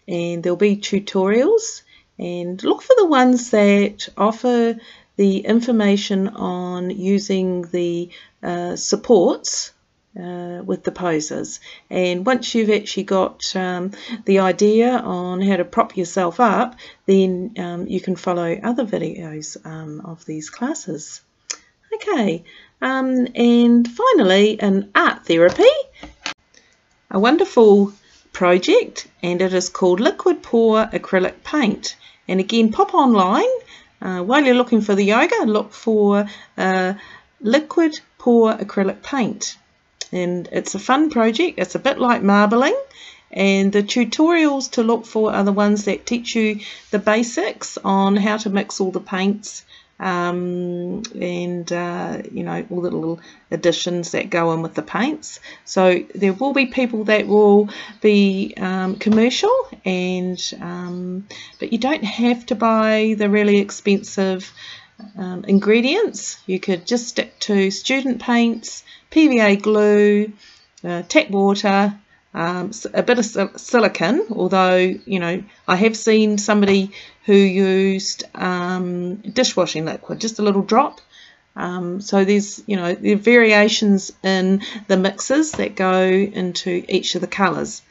and 0.07 0.43
there'll 0.43 0.57
be 0.57 0.76
tutorials. 0.76 1.83
And 2.19 2.62
look 2.62 2.83
for 2.83 2.95
the 2.97 3.07
ones 3.07 3.51
that 3.51 4.09
offer 4.16 4.79
the 5.16 5.38
information 5.38 6.29
on 6.29 6.90
using 6.90 7.62
the 7.62 8.11
uh, 8.42 8.77
supports 8.77 9.73
uh, 10.18 10.62
with 10.64 10.85
the 10.85 10.92
poses. 10.92 11.61
And 11.90 12.27
once 12.27 12.55
you've 12.55 12.70
actually 12.70 13.05
got 13.05 13.57
um, 13.57 13.92
the 14.25 14.40
idea 14.40 14.90
on 14.96 15.40
how 15.40 15.57
to 15.57 15.64
prop 15.64 15.96
yourself 15.96 16.40
up, 16.40 16.77
then 17.07 17.55
um, 17.59 17.87
you 17.87 18.01
can 18.01 18.16
follow 18.16 18.59
other 18.62 18.85
videos 18.85 19.57
um, 19.64 20.03
of 20.05 20.25
these 20.25 20.51
classes. 20.51 21.22
Okay, 21.94 22.44
um, 22.81 23.27
and 23.35 23.88
finally, 23.88 24.61
an 24.61 24.90
art 24.94 25.27
therapy, 25.27 25.64
a 27.11 27.18
wonderful 27.18 27.92
project, 28.33 29.07
and 29.22 29.42
it 29.42 29.53
is 29.53 29.68
called 29.68 30.01
Liquid 30.01 30.42
Pour 30.42 30.87
Acrylic 30.87 31.44
Paint. 31.44 31.96
And 32.29 32.40
again, 32.40 32.72
pop 32.72 32.94
online 32.94 33.51
uh, 34.01 34.22
while 34.22 34.44
you're 34.44 34.55
looking 34.55 34.81
for 34.81 34.94
the 34.94 35.05
yoga, 35.05 35.44
look 35.44 35.72
for 35.72 36.27
uh, 36.57 36.94
Liquid 37.40 38.01
Pour 38.18 38.55
Acrylic 38.55 39.03
Paint 39.03 39.57
and 40.12 40.48
it's 40.53 40.75
a 40.75 40.79
fun 40.79 41.11
project. 41.11 41.59
It's 41.59 41.75
a 41.75 41.79
bit 41.79 41.98
like 41.98 42.22
marbling 42.22 42.77
and 43.33 43.72
the 43.72 43.83
tutorials 43.83 44.72
to 44.72 44.83
look 44.83 45.07
for 45.07 45.33
are 45.33 45.44
the 45.44 45.53
ones 45.53 45.87
that 45.87 46.05
teach 46.05 46.35
you 46.35 46.61
the 46.90 46.98
basics 46.98 47.79
on 47.79 48.16
how 48.16 48.37
to 48.37 48.51
mix 48.51 48.81
all 48.81 48.90
the 48.90 49.01
paints 49.01 49.64
um, 49.98 51.03
and 51.20 51.72
uh, 51.72 52.20
you 52.31 52.42
know 52.42 52.66
all 52.70 52.81
the 52.81 52.90
little 52.90 53.20
additions 53.51 54.11
that 54.12 54.31
go 54.31 54.53
in 54.53 54.61
with 54.61 54.75
the 54.75 54.83
paints 54.83 55.38
so 55.64 56.05
there 56.14 56.33
will 56.33 56.53
be 56.53 56.66
people 56.66 57.05
that 57.05 57.27
will 57.27 57.68
be 58.01 58.53
um, 58.57 58.96
commercial 58.96 59.55
and 59.85 60.53
um, 60.61 61.27
but 61.59 61.72
you 61.72 61.79
don't 61.79 62.05
have 62.05 62.44
to 62.46 62.55
buy 62.55 63.14
the 63.16 63.31
really 63.31 63.59
expensive 63.59 64.53
um, 65.17 65.45
ingredients 65.47 66.38
you 66.47 66.59
could 66.61 66.87
just 66.87 67.09
stick 67.09 67.38
to 67.41 67.71
student 67.71 68.21
paints 68.21 68.85
PVA 69.12 69.61
glue, 69.61 70.33
uh, 70.85 71.03
tap 71.09 71.31
water, 71.31 71.95
um, 72.35 72.71
a 72.95 73.03
bit 73.03 73.19
of 73.19 73.61
silicone, 73.61 74.23
although, 74.31 74.77
you 74.77 75.21
know, 75.21 75.43
I 75.69 75.77
have 75.77 75.97
seen 75.97 76.38
somebody 76.38 76.93
who 77.27 77.35
used 77.35 78.25
um, 78.35 79.17
dishwashing 79.17 79.85
liquid, 79.85 80.21
just 80.21 80.38
a 80.38 80.43
little 80.43 80.62
drop. 80.62 81.01
Um, 81.55 82.01
so 82.01 82.25
there's, 82.25 82.62
you 82.67 82.77
know, 82.77 82.95
there 82.95 83.12
are 83.12 83.19
variations 83.19 84.12
in 84.23 84.62
the 84.88 84.97
mixes 84.97 85.53
that 85.53 85.77
go 85.77 86.03
into 86.05 86.85
each 86.88 87.15
of 87.15 87.21
the 87.21 87.27
colours. 87.27 87.83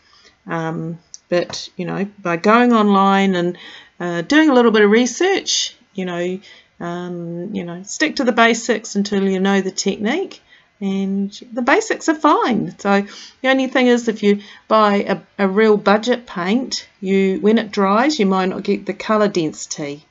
Um, 0.48 0.98
but, 1.30 1.70
you 1.78 1.86
know, 1.86 2.06
by 2.20 2.38
going 2.38 2.74
online 2.74 3.36
and 3.36 3.58
uh, 4.00 4.22
doing 4.24 4.50
a 4.50 4.54
little 4.56 4.72
bit 4.72 4.82
of 4.82 4.90
research, 4.90 5.76
you 5.94 6.06
know, 6.06 6.40
um, 6.82 7.54
you 7.54 7.64
know, 7.64 7.84
stick 7.84 8.18
to 8.18 8.24
the 8.24 8.32
basics 8.32 8.96
until 8.96 9.28
you 9.30 9.40
know 9.40 9.62
the 9.62 9.72
technique 9.72 10.42
and 10.82 11.32
the 11.54 11.62
basics 11.62 12.10
are 12.10 12.16
fine. 12.16 12.78
So 12.80 13.06
the 13.42 13.50
only 13.50 13.68
thing 13.68 13.88
is 13.88 14.08
if 14.08 14.24
you 14.24 14.42
buy 14.68 14.96
a, 14.96 15.20
a 15.38 15.48
real 15.48 15.78
budget 15.78 16.26
paint, 16.26 16.88
you 17.00 17.40
when 17.40 17.60
it 17.60 17.72
dries, 17.72 18.20
you 18.20 18.26
might 18.26 18.50
not 18.50 18.64
get 18.64 18.88
the 18.88 18.94
colour 18.94 19.28
density. 19.28 20.06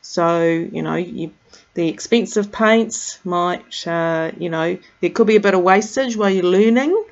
So, 0.00 0.42
you 0.42 0.82
know, 0.82 0.94
you, 0.94 1.32
the 1.74 1.88
expensive 1.88 2.50
paints 2.50 3.18
might, 3.24 3.86
uh, 3.86 4.32
you 4.38 4.48
know, 4.48 4.78
there 5.00 5.10
could 5.10 5.26
be 5.26 5.36
a 5.36 5.40
bit 5.40 5.54
of 5.54 5.62
wastage 5.62 6.16
while 6.16 6.30
you're 6.30 6.44
learning, 6.44 7.04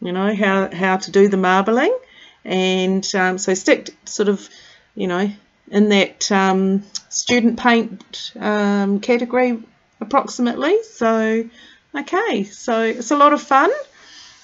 you 0.00 0.12
know, 0.12 0.34
how, 0.34 0.74
how 0.74 0.96
to 0.96 1.10
do 1.10 1.28
the 1.28 1.36
marbling. 1.36 1.96
And 2.44 3.06
um, 3.14 3.38
so 3.38 3.54
stick 3.54 3.90
sort 4.04 4.28
of, 4.28 4.48
you 4.94 5.06
know, 5.06 5.30
in 5.70 5.88
that 5.90 6.30
um, 6.32 6.82
student 7.08 7.58
paint 7.58 8.32
um, 8.38 9.00
category 9.00 9.62
approximately. 10.00 10.82
So 10.82 11.48
Okay, 11.94 12.44
so 12.44 12.82
it's 12.82 13.10
a 13.10 13.16
lot 13.16 13.32
of 13.32 13.40
fun, 13.40 13.70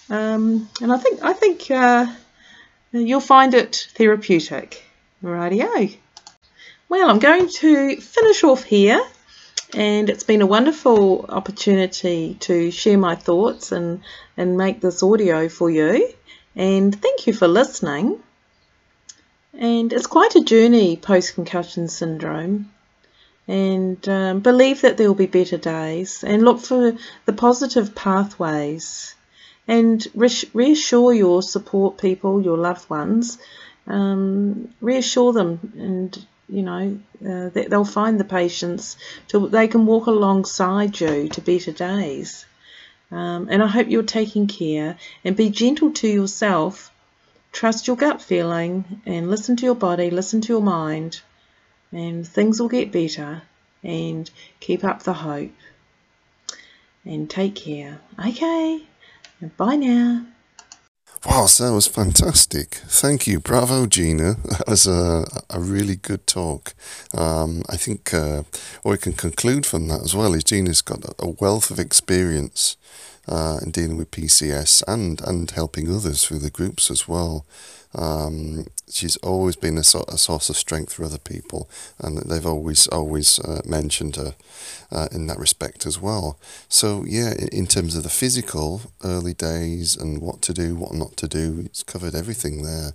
um, 0.09 0.69
and 0.81 0.91
I 0.91 0.97
think 0.97 1.23
I 1.23 1.35
think 1.35 1.71
uh, 1.71 2.07
you'll 2.91 3.21
find 3.21 3.53
it 3.53 3.89
therapeutic. 3.95 4.83
Rightio. 5.23 5.97
Well, 6.89 7.11
I'm 7.11 7.19
going 7.19 7.49
to 7.49 7.97
finish 7.97 8.45
off 8.45 8.65
here, 8.65 9.01
and 9.75 10.09
it's 10.09 10.25
been 10.25 10.41
a 10.41 10.47
wonderful 10.47 11.27
opportunity 11.29 12.35
to 12.41 12.71
share 12.71 12.99
my 12.99 13.15
thoughts 13.15 13.73
and 13.73 14.01
and 14.39 14.57
make 14.57 14.81
this 14.81 15.03
audio 15.03 15.49
for 15.51 15.71
you. 15.71 16.13
And 16.57 16.99
thank 16.99 17.27
you 17.27 17.35
for 17.35 17.47
listening. 17.47 18.21
And 19.59 19.93
it's 19.93 20.07
quite 20.07 20.35
a 20.35 20.45
journey 20.45 20.97
post 20.97 21.35
concussion 21.35 21.89
syndrome 21.89 22.71
and 23.47 24.09
um, 24.09 24.41
believe 24.41 24.81
that 24.81 24.97
there 24.97 25.07
will 25.07 25.15
be 25.15 25.27
better 25.27 25.59
days 25.59 26.25
and 26.25 26.45
look 26.45 26.61
for 26.61 26.97
the 27.27 27.33
positive 27.33 27.95
pathways 27.95 29.15
and 29.69 30.07
reassure 30.15 31.13
your 31.13 31.43
support 31.43 31.99
people, 31.99 32.43
your 32.43 32.59
loved 32.59 32.89
ones, 32.91 33.39
um, 33.87 34.69
reassure 34.81 35.33
them 35.33 35.73
and 35.77 36.27
you 36.49 36.63
know, 36.63 36.99
uh, 37.27 37.49
they, 37.49 37.67
they'll 37.67 37.85
find 37.85 38.21
the 38.21 38.25
patience 38.25 38.97
till 39.29 39.49
they 39.49 39.69
can 39.69 39.87
walk 39.87 40.07
alongside 40.07 41.01
you 41.01 41.29
to 41.29 41.41
better 41.41 41.73
days. 41.73 42.45
Um, 43.11 43.49
and 43.51 43.63
I 43.63 43.67
hope 43.67 43.89
you're 43.89 44.03
taking 44.03 44.47
care 44.47 44.97
and 45.25 45.37
be 45.37 45.51
gentle 45.51 45.93
to 45.93 46.09
yourself. 46.09 46.91
Trust 47.55 47.87
your 47.87 47.95
gut 47.95 48.21
feeling 48.21 49.01
and 49.07 49.31
listen 49.31 49.55
to 49.57 49.65
your 49.65 49.77
body, 49.77 50.11
listen 50.11 50.41
to 50.41 50.53
your 50.53 50.61
mind, 50.61 51.21
and 51.93 52.27
things 52.27 52.61
will 52.61 52.69
get 52.69 52.91
better. 52.91 53.43
And 53.85 54.29
keep 54.61 54.83
up 54.83 55.05
the 55.05 55.13
hope. 55.13 55.53
And 57.05 57.31
take 57.31 57.55
care. 57.55 58.01
Okay. 58.19 58.83
Bye 59.57 59.77
now. 59.77 60.27
Wow, 61.25 61.47
that 61.47 61.73
was 61.73 61.87
fantastic. 61.87 62.75
Thank 62.87 63.27
you. 63.29 63.39
Bravo, 63.39 63.87
Gina. 63.87 64.37
That 64.45 64.69
was 64.69 64.87
a, 64.87 65.25
a 65.49 65.61
really 65.61 65.97
good 65.97 66.27
talk. 66.27 66.75
Um, 67.17 67.63
I 67.69 67.77
think 67.77 68.13
uh, 68.13 68.43
what 68.83 68.93
we 68.93 68.99
can 68.99 69.13
conclude 69.13 69.65
from 69.65 69.87
that 69.89 70.03
as 70.03 70.15
well 70.15 70.35
is 70.35 70.45
Gina's 70.45 70.83
got 70.83 71.05
a 71.19 71.29
wealth 71.29 71.71
of 71.71 71.79
experience 71.79 72.77
uh, 73.29 73.59
in 73.63 73.71
dealing 73.71 73.97
with 73.97 74.11
PCS 74.11 74.83
and, 74.87 75.21
and 75.23 75.51
helping 75.51 75.89
others 75.89 76.25
through 76.25 76.41
the 76.41 76.51
groups 76.51 76.91
as 76.91 77.09
well. 77.09 77.45
Um, 77.97 78.67
she's 78.91 79.17
always 79.19 79.55
been 79.55 79.79
a, 79.79 79.85
so, 79.85 80.05
a, 80.09 80.19
source 80.19 80.51
of 80.51 80.57
strength 80.57 80.93
for 80.93 81.05
other 81.05 81.19
people, 81.19 81.69
and 82.01 82.19
they've 82.19 82.47
always 82.47 82.89
always 82.89 83.39
uh, 83.39 83.63
mentioned 83.65 84.17
her 84.17 84.35
uh, 84.91 85.07
in 85.13 85.29
that 85.29 85.39
respect 85.39 85.87
as 85.87 86.01
well. 86.01 86.37
So 86.69 87.05
yeah, 87.07 87.33
in, 87.39 87.49
in, 87.49 87.67
terms 87.69 87.95
of 87.95 88.03
the 88.03 88.09
physical 88.09 88.83
early 89.05 89.35
days 89.35 89.97
and 89.97 90.21
what 90.21 90.43
to 90.43 90.53
do, 90.53 90.75
what 90.75 90.93
not 90.93 91.17
to 91.19 91.29
do, 91.29 91.63
it's 91.65 91.85
covered 91.85 92.17
everything 92.17 92.63
there. 92.63 92.95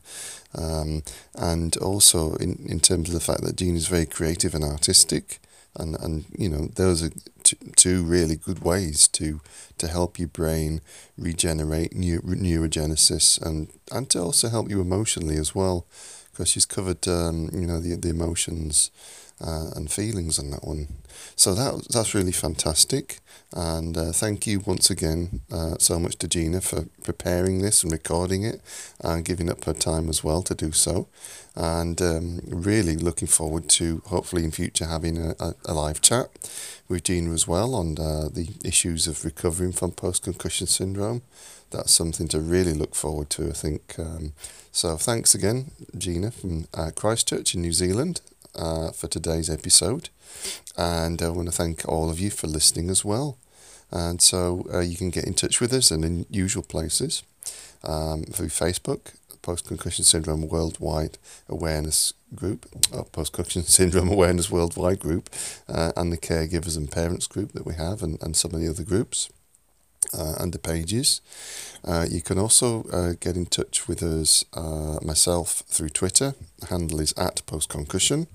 Um, 0.53 1.03
and 1.35 1.77
also 1.77 2.33
in, 2.35 2.65
in 2.67 2.79
terms 2.79 3.07
of 3.07 3.13
the 3.13 3.19
fact 3.21 3.43
that 3.43 3.55
Jean 3.55 3.75
is 3.75 3.87
very 3.87 4.05
creative 4.05 4.53
and 4.53 4.63
artistic, 4.63 5.39
and 5.75 5.95
and 5.99 6.25
you 6.37 6.49
know 6.49 6.67
those 6.75 7.03
are 7.03 7.11
t- 7.43 7.57
two 7.75 8.03
really 8.03 8.35
good 8.35 8.59
ways 8.63 9.07
to 9.07 9.39
to 9.77 9.87
help 9.87 10.17
your 10.19 10.27
brain 10.27 10.81
regenerate 11.17 11.95
neu- 11.95 12.21
neurogenesis 12.21 13.41
and 13.41 13.69
and 13.91 14.09
to 14.09 14.19
also 14.19 14.49
help 14.49 14.69
you 14.69 14.81
emotionally 14.81 15.37
as 15.37 15.53
well 15.55 15.85
because 16.31 16.49
she's 16.49 16.65
covered 16.65 17.07
um, 17.07 17.49
you 17.53 17.65
know 17.67 17.79
the 17.79 17.95
the 17.95 18.09
emotions 18.09 18.91
uh, 19.41 19.69
and 19.75 19.91
feelings 19.91 20.39
on 20.39 20.51
that 20.51 20.63
one 20.63 20.87
so 21.35 21.53
that 21.53 21.87
that's 21.89 22.13
really 22.13 22.31
fantastic 22.31 23.19
and 23.55 23.97
uh, 23.97 24.11
thank 24.11 24.45
you 24.45 24.59
once 24.59 24.91
again 24.91 25.41
uh, 25.51 25.75
so 25.79 25.99
much 25.99 26.17
to 26.17 26.27
Gina 26.27 26.61
for 26.61 26.85
preparing 27.03 27.61
this 27.61 27.81
and 27.81 27.91
recording 27.91 28.43
it 28.43 28.61
and 29.01 29.25
giving 29.25 29.49
up 29.49 29.63
her 29.65 29.73
time 29.73 30.07
as 30.07 30.23
well 30.23 30.43
to 30.43 30.53
do 30.53 30.71
so. 30.71 31.07
And 31.55 31.99
um, 31.99 32.41
really 32.45 32.95
looking 32.95 33.27
forward 33.27 33.67
to 33.69 34.03
hopefully 34.05 34.43
in 34.43 34.51
future 34.51 34.85
having 34.85 35.17
a, 35.17 35.35
a, 35.65 35.73
live 35.73 35.99
chat 35.99 36.29
with 36.87 37.05
Gina 37.05 37.33
as 37.33 37.47
well 37.47 37.73
on 37.73 37.97
uh, 37.99 38.29
the 38.31 38.49
issues 38.63 39.07
of 39.07 39.25
recovering 39.25 39.71
from 39.71 39.91
post 39.91 40.23
concussion 40.23 40.67
syndrome. 40.67 41.23
That's 41.71 41.91
something 41.91 42.27
to 42.29 42.39
really 42.39 42.73
look 42.73 42.93
forward 42.93 43.31
to, 43.31 43.49
I 43.49 43.53
think. 43.53 43.95
Um, 43.97 44.33
so 44.71 44.95
thanks 44.95 45.33
again, 45.33 45.71
Gina 45.97 46.29
from 46.29 46.67
uh, 46.73 46.91
Christchurch 46.95 47.55
in 47.55 47.61
New 47.61 47.73
Zealand 47.73 48.21
uh, 48.55 48.91
for 48.91 49.07
today's 49.07 49.49
episode. 49.49 50.09
And 50.77 51.21
I 51.21 51.29
want 51.29 51.47
to 51.47 51.51
thank 51.51 51.87
all 51.87 52.09
of 52.09 52.19
you 52.19 52.29
for 52.29 52.47
listening 52.47 52.89
as 52.89 53.03
well. 53.03 53.37
And 53.91 54.21
so 54.21 54.65
uh, 54.71 54.79
you 54.79 54.95
can 54.95 55.09
get 55.09 55.25
in 55.25 55.33
touch 55.33 55.59
with 55.59 55.73
us 55.73 55.91
in 55.91 56.01
the 56.01 56.25
usual 56.29 56.63
places 56.63 57.23
um, 57.83 58.23
through 58.23 58.47
Facebook, 58.47 59.13
Post 59.41 59.67
Concussion 59.67 60.05
Syndrome 60.05 60.47
Worldwide 60.47 61.17
Awareness 61.47 62.13
Group, 62.35 62.67
Post 63.11 63.33
Concussion 63.33 63.63
Syndrome 63.79 64.09
Awareness 64.09 64.51
Worldwide 64.51 64.99
Group, 64.99 65.29
uh, 65.67 65.91
and 65.95 66.11
the 66.11 66.17
caregivers 66.17 66.77
and 66.77 66.91
parents 66.91 67.25
group 67.25 67.53
that 67.53 67.65
we 67.65 67.73
have, 67.73 68.03
and, 68.03 68.21
and 68.21 68.35
some 68.35 68.53
of 68.53 68.59
the 68.59 68.69
other 68.69 68.83
groups. 68.83 69.29
Uh, 70.17 70.43
the 70.45 70.57
pages. 70.57 71.21
Uh, 71.85 72.07
you 72.09 72.21
can 72.21 72.39
also 72.39 72.83
uh, 72.85 73.13
get 73.19 73.35
in 73.35 73.45
touch 73.45 73.87
with 73.87 74.01
us, 74.01 74.43
uh, 74.53 74.97
myself, 75.03 75.63
through 75.67 75.89
Twitter. 75.89 76.33
Handle 76.69 77.01
is 77.01 77.13
at 77.13 77.45
postconcussion 77.45 78.25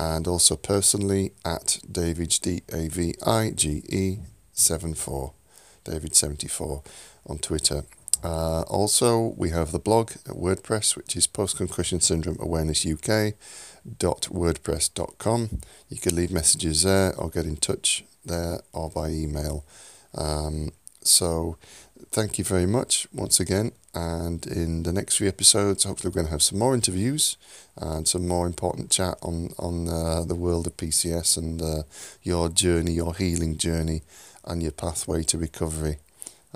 and 0.00 0.26
also 0.26 0.56
personally 0.56 1.32
at 1.44 1.78
David 1.90 2.38
D 2.40 2.62
A 2.72 2.88
V 2.88 3.14
I 3.26 3.50
G 3.50 3.82
E 3.88 4.18
74 4.52 5.32
David 5.84 6.16
74 6.16 6.82
on 7.26 7.38
Twitter. 7.38 7.84
Uh, 8.24 8.62
also, 8.62 9.34
we 9.36 9.50
have 9.50 9.72
the 9.72 9.78
blog 9.78 10.12
at 10.26 10.36
WordPress, 10.36 10.96
which 10.96 11.16
is 11.16 11.26
Post 11.26 11.56
Concussion 11.56 12.00
Syndrome 12.00 12.38
Awareness 12.40 12.86
UK 12.86 13.34
wordpress.com. 13.98 15.60
You 15.88 15.96
can 15.98 16.16
leave 16.16 16.30
messages 16.30 16.82
there 16.82 17.14
or 17.16 17.30
get 17.30 17.46
in 17.46 17.56
touch 17.56 18.04
there 18.24 18.60
or 18.72 18.90
by 18.90 19.08
email. 19.08 19.64
Um, 20.14 20.72
so, 21.02 21.56
thank 22.10 22.38
you 22.38 22.44
very 22.44 22.66
much 22.66 23.06
once 23.12 23.40
again. 23.40 23.72
And 23.94 24.46
in 24.46 24.84
the 24.84 24.92
next 24.92 25.16
few 25.16 25.26
episodes, 25.28 25.84
hopefully, 25.84 26.10
we're 26.10 26.14
going 26.14 26.26
to 26.26 26.32
have 26.32 26.42
some 26.42 26.58
more 26.58 26.74
interviews 26.74 27.36
and 27.76 28.06
some 28.06 28.28
more 28.28 28.46
important 28.46 28.90
chat 28.90 29.18
on 29.22 29.50
on 29.58 29.88
uh, 29.88 30.24
the 30.24 30.36
world 30.36 30.66
of 30.66 30.76
PCS 30.76 31.36
and 31.36 31.60
uh, 31.60 31.82
your 32.22 32.48
journey, 32.48 32.92
your 32.92 33.14
healing 33.14 33.56
journey, 33.56 34.02
and 34.44 34.62
your 34.62 34.72
pathway 34.72 35.22
to 35.24 35.38
recovery. 35.38 35.98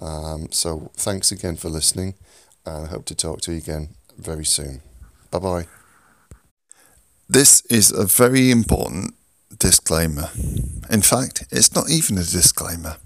Um, 0.01 0.49
so, 0.53 0.91
thanks 0.95 1.33
again 1.33 1.57
for 1.57 1.69
listening, 1.69 2.15
and 2.65 2.87
I 2.87 2.89
hope 2.89 3.05
to 3.07 3.15
talk 3.15 3.41
to 3.43 3.53
you 3.53 3.59
again 3.59 3.89
very 4.17 4.45
soon. 4.45 4.81
Bye 5.31 5.39
bye. 5.41 5.67
This 7.29 7.63
is 7.67 7.91
a 7.91 8.05
very 8.05 8.51
important 8.51 9.15
disclaimer. 9.59 10.31
In 10.91 11.03
fact, 11.03 11.47
it's 11.51 11.75
not 11.75 11.91
even 11.91 12.17
a 12.19 12.23
disclaimer. 12.23 12.97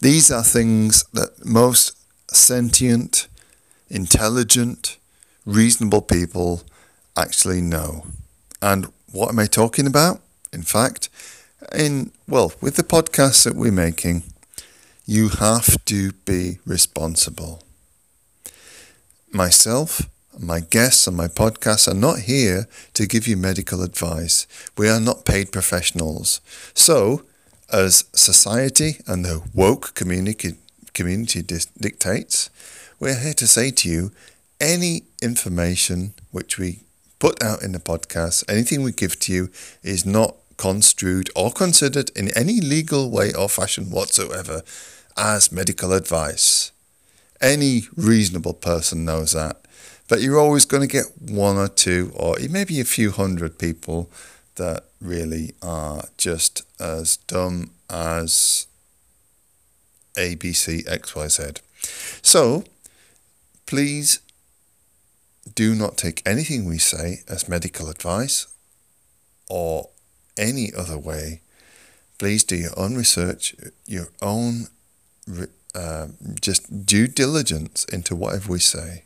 These 0.00 0.30
are 0.30 0.44
things 0.44 1.04
that 1.12 1.44
most 1.44 1.96
sentient, 2.32 3.28
intelligent, 3.88 4.96
reasonable 5.44 6.02
people 6.02 6.62
actually 7.16 7.60
know. 7.60 8.06
And 8.62 8.92
what 9.10 9.30
am 9.30 9.38
I 9.38 9.46
talking 9.46 9.86
about? 9.86 10.20
In 10.52 10.62
fact, 10.62 11.08
in 11.74 12.12
well, 12.28 12.52
with 12.60 12.76
the 12.76 12.84
podcasts 12.84 13.44
that 13.44 13.56
we're 13.56 13.72
making, 13.72 14.22
you 15.04 15.28
have 15.28 15.84
to 15.86 16.12
be 16.24 16.58
responsible. 16.66 17.62
Myself, 19.32 20.02
my 20.38 20.60
guests 20.60 21.06
and 21.06 21.16
my 21.16 21.26
podcast 21.28 21.88
are 21.88 21.94
not 21.94 22.20
here 22.20 22.68
to 22.94 23.06
give 23.06 23.26
you 23.26 23.36
medical 23.36 23.82
advice. 23.82 24.46
We 24.76 24.88
are 24.88 25.00
not 25.00 25.24
paid 25.24 25.50
professionals. 25.50 26.40
So, 26.74 27.22
as 27.72 28.04
society 28.12 28.96
and 29.06 29.24
the 29.24 29.42
woke 29.54 29.94
community, 29.94 30.54
dictates, 30.92 32.50
we're 32.98 33.18
here 33.18 33.34
to 33.34 33.46
say 33.46 33.70
to 33.70 33.88
you 33.88 34.10
any 34.60 35.02
information 35.22 36.14
which 36.32 36.58
we 36.58 36.80
put 37.18 37.42
out 37.42 37.62
in 37.62 37.72
the 37.72 37.78
podcast, 37.78 38.44
anything 38.48 38.82
we 38.82 38.92
give 38.92 39.18
to 39.20 39.32
you, 39.32 39.50
is 39.82 40.04
not 40.04 40.34
construed 40.56 41.30
or 41.36 41.52
considered 41.52 42.10
in 42.16 42.36
any 42.36 42.60
legal 42.60 43.10
way 43.10 43.32
or 43.32 43.48
fashion 43.48 43.90
whatsoever 43.90 44.62
as 45.16 45.52
medical 45.52 45.92
advice. 45.92 46.72
Any 47.40 47.82
reasonable 47.96 48.54
person 48.54 49.04
knows 49.04 49.32
that. 49.32 49.60
But 50.08 50.20
you're 50.20 50.38
always 50.38 50.64
going 50.64 50.80
to 50.80 50.92
get 50.92 51.06
one 51.20 51.56
or 51.56 51.68
two, 51.68 52.10
or 52.14 52.36
maybe 52.50 52.80
a 52.80 52.84
few 52.84 53.10
hundred 53.12 53.58
people 53.58 54.10
that 54.56 54.84
really 55.00 55.54
are 55.62 56.04
just 56.16 56.62
as 56.80 57.16
dumb 57.18 57.70
as 57.88 58.66
ABCXYZ. 60.16 61.60
So 62.22 62.64
please 63.66 64.20
do 65.54 65.74
not 65.74 65.96
take 65.96 66.22
anything 66.26 66.64
we 66.64 66.78
say 66.78 67.20
as 67.28 67.48
medical 67.48 67.88
advice 67.88 68.46
or 69.48 69.90
any 70.36 70.72
other 70.76 70.98
way. 70.98 71.40
Please 72.18 72.44
do 72.44 72.56
your 72.56 72.76
own 72.76 72.96
research, 72.96 73.54
your 73.86 74.08
own 74.20 74.68
uh, 75.74 76.08
just 76.40 76.84
due 76.84 77.06
diligence 77.06 77.84
into 77.84 78.16
whatever 78.16 78.52
we 78.52 78.58
say. 78.58 79.04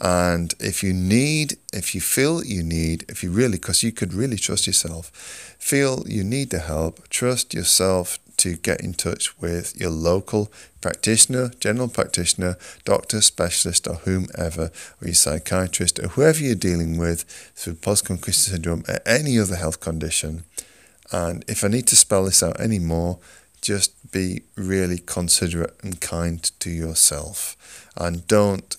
And 0.00 0.54
if 0.60 0.82
you 0.82 0.92
need, 0.92 1.56
if 1.72 1.94
you 1.94 2.00
feel 2.00 2.44
you 2.44 2.62
need, 2.62 3.04
if 3.08 3.22
you 3.22 3.30
really, 3.30 3.58
because 3.58 3.82
you 3.82 3.90
could 3.90 4.14
really 4.14 4.36
trust 4.36 4.66
yourself, 4.66 5.10
feel 5.58 6.04
you 6.06 6.22
need 6.22 6.50
the 6.50 6.60
help, 6.60 7.08
trust 7.08 7.52
yourself 7.52 8.18
to 8.38 8.54
get 8.56 8.80
in 8.80 8.94
touch 8.94 9.36
with 9.40 9.78
your 9.80 9.90
local 9.90 10.52
practitioner, 10.80 11.50
general 11.58 11.88
practitioner, 11.88 12.56
doctor, 12.84 13.20
specialist, 13.20 13.88
or 13.88 13.96
whomever, 13.96 14.70
or 15.02 15.08
your 15.08 15.14
psychiatrist, 15.14 15.98
or 15.98 16.08
whoever 16.08 16.38
you're 16.38 16.54
dealing 16.54 16.96
with 16.96 17.24
through 17.56 17.74
post 17.74 18.04
concussion 18.04 18.52
syndrome 18.52 18.84
or 18.88 19.00
any 19.04 19.38
other 19.38 19.56
health 19.56 19.80
condition. 19.80 20.44
And 21.10 21.44
if 21.48 21.64
I 21.64 21.68
need 21.68 21.88
to 21.88 21.96
spell 21.96 22.24
this 22.24 22.42
out 22.42 22.60
anymore, 22.60 23.18
just 23.60 24.12
be 24.12 24.42
really 24.54 24.98
considerate 24.98 25.74
and 25.82 26.00
kind 26.00 26.40
to 26.60 26.70
yourself. 26.70 27.88
And 27.96 28.24
don't 28.28 28.76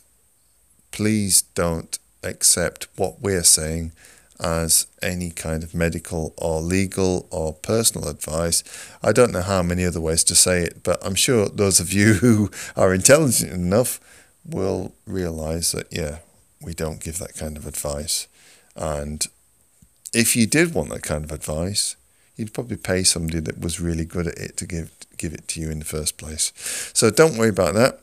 please 0.91 1.41
don't 1.41 1.97
accept 2.23 2.88
what 2.95 3.21
we're 3.21 3.43
saying 3.43 3.91
as 4.39 4.88
any 5.02 5.32
kind 5.32 5.63
of 5.63 5.75
medical 5.75 6.34
or 6.38 6.62
legal 6.62 7.28
or 7.30 7.54
personal 7.54 8.08
advice. 8.08 8.63
I 9.04 9.12
don't 9.12 9.32
know 9.32 9.41
how 9.41 9.62
many 9.62 9.86
other 9.86 9.99
ways 9.99 10.23
to 10.25 10.36
say 10.36 10.63
it, 10.63 10.84
but 10.84 11.04
I'm 11.06 11.15
sure 11.15 11.49
those 11.49 11.80
of 11.80 11.91
you 11.91 12.13
who 12.25 12.49
are 12.75 12.93
intelligent 12.93 13.52
enough 13.52 13.99
will 14.45 14.93
realize 15.06 15.73
that, 15.73 15.88
yeah, 15.91 16.19
we 16.62 16.73
don't 16.73 17.02
give 17.02 17.19
that 17.19 17.36
kind 17.36 17.58
of 17.58 17.67
advice. 17.67 18.28
And 18.75 19.28
if 20.13 20.36
you 20.36 20.47
did 20.47 20.73
want 20.73 20.89
that 20.89 21.04
kind 21.04 21.23
of 21.23 21.32
advice, 21.32 21.95
you'd 22.36 22.54
probably 22.54 22.78
pay 22.78 23.04
somebody 23.04 23.39
that 23.41 23.60
was 23.60 23.82
really 23.82 24.06
good 24.06 24.28
at 24.28 24.38
it 24.38 24.58
to 24.58 24.65
give 24.65 24.91
give 25.17 25.34
it 25.34 25.49
to 25.49 25.60
you 25.60 25.69
in 25.69 25.80
the 25.80 25.86
first 25.86 26.17
place. 26.17 26.54
So 26.93 27.10
don't 27.10 27.38
worry 27.38 27.49
about 27.49 27.73
that. 27.73 27.99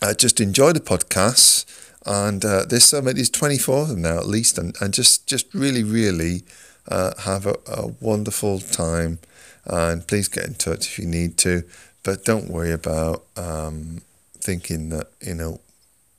Uh, 0.00 0.14
just 0.14 0.40
enjoy 0.40 0.72
the 0.72 0.80
podcasts, 0.80 1.66
and 2.06 2.44
uh, 2.44 2.64
there's 2.64 2.84
so 2.84 3.00
many, 3.00 3.14
there's 3.14 3.30
24 3.30 3.82
of 3.82 3.88
them 3.88 4.02
now 4.02 4.18
at 4.18 4.26
least, 4.26 4.58
and, 4.58 4.76
and 4.80 4.92
just 4.92 5.26
just 5.26 5.52
really 5.54 5.82
really 5.82 6.42
uh, 6.88 7.12
have 7.20 7.46
a, 7.46 7.56
a 7.66 7.88
wonderful 8.00 8.58
time, 8.60 9.18
and 9.64 10.06
please 10.06 10.28
get 10.28 10.46
in 10.46 10.54
touch 10.54 10.86
if 10.86 10.98
you 10.98 11.06
need 11.06 11.36
to, 11.38 11.64
but 12.02 12.24
don't 12.24 12.50
worry 12.50 12.72
about 12.72 13.24
um, 13.36 14.02
thinking 14.38 14.90
that 14.90 15.08
you 15.20 15.34
know 15.34 15.60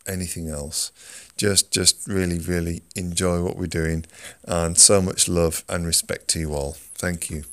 anything 0.08 0.50
else. 0.50 0.92
Just 1.38 1.72
just 1.72 2.08
really 2.08 2.40
really 2.40 2.84
enjoy 2.96 3.42
what 3.44 3.58
we're 3.58 3.68
doing 3.68 4.06
and 4.46 4.78
so 4.78 5.02
much 5.02 5.28
love 5.28 5.64
and 5.68 5.86
respect 5.86 6.28
to 6.30 6.40
you 6.40 6.54
all. 6.54 6.74
Thank 6.74 7.30
you 7.30 7.44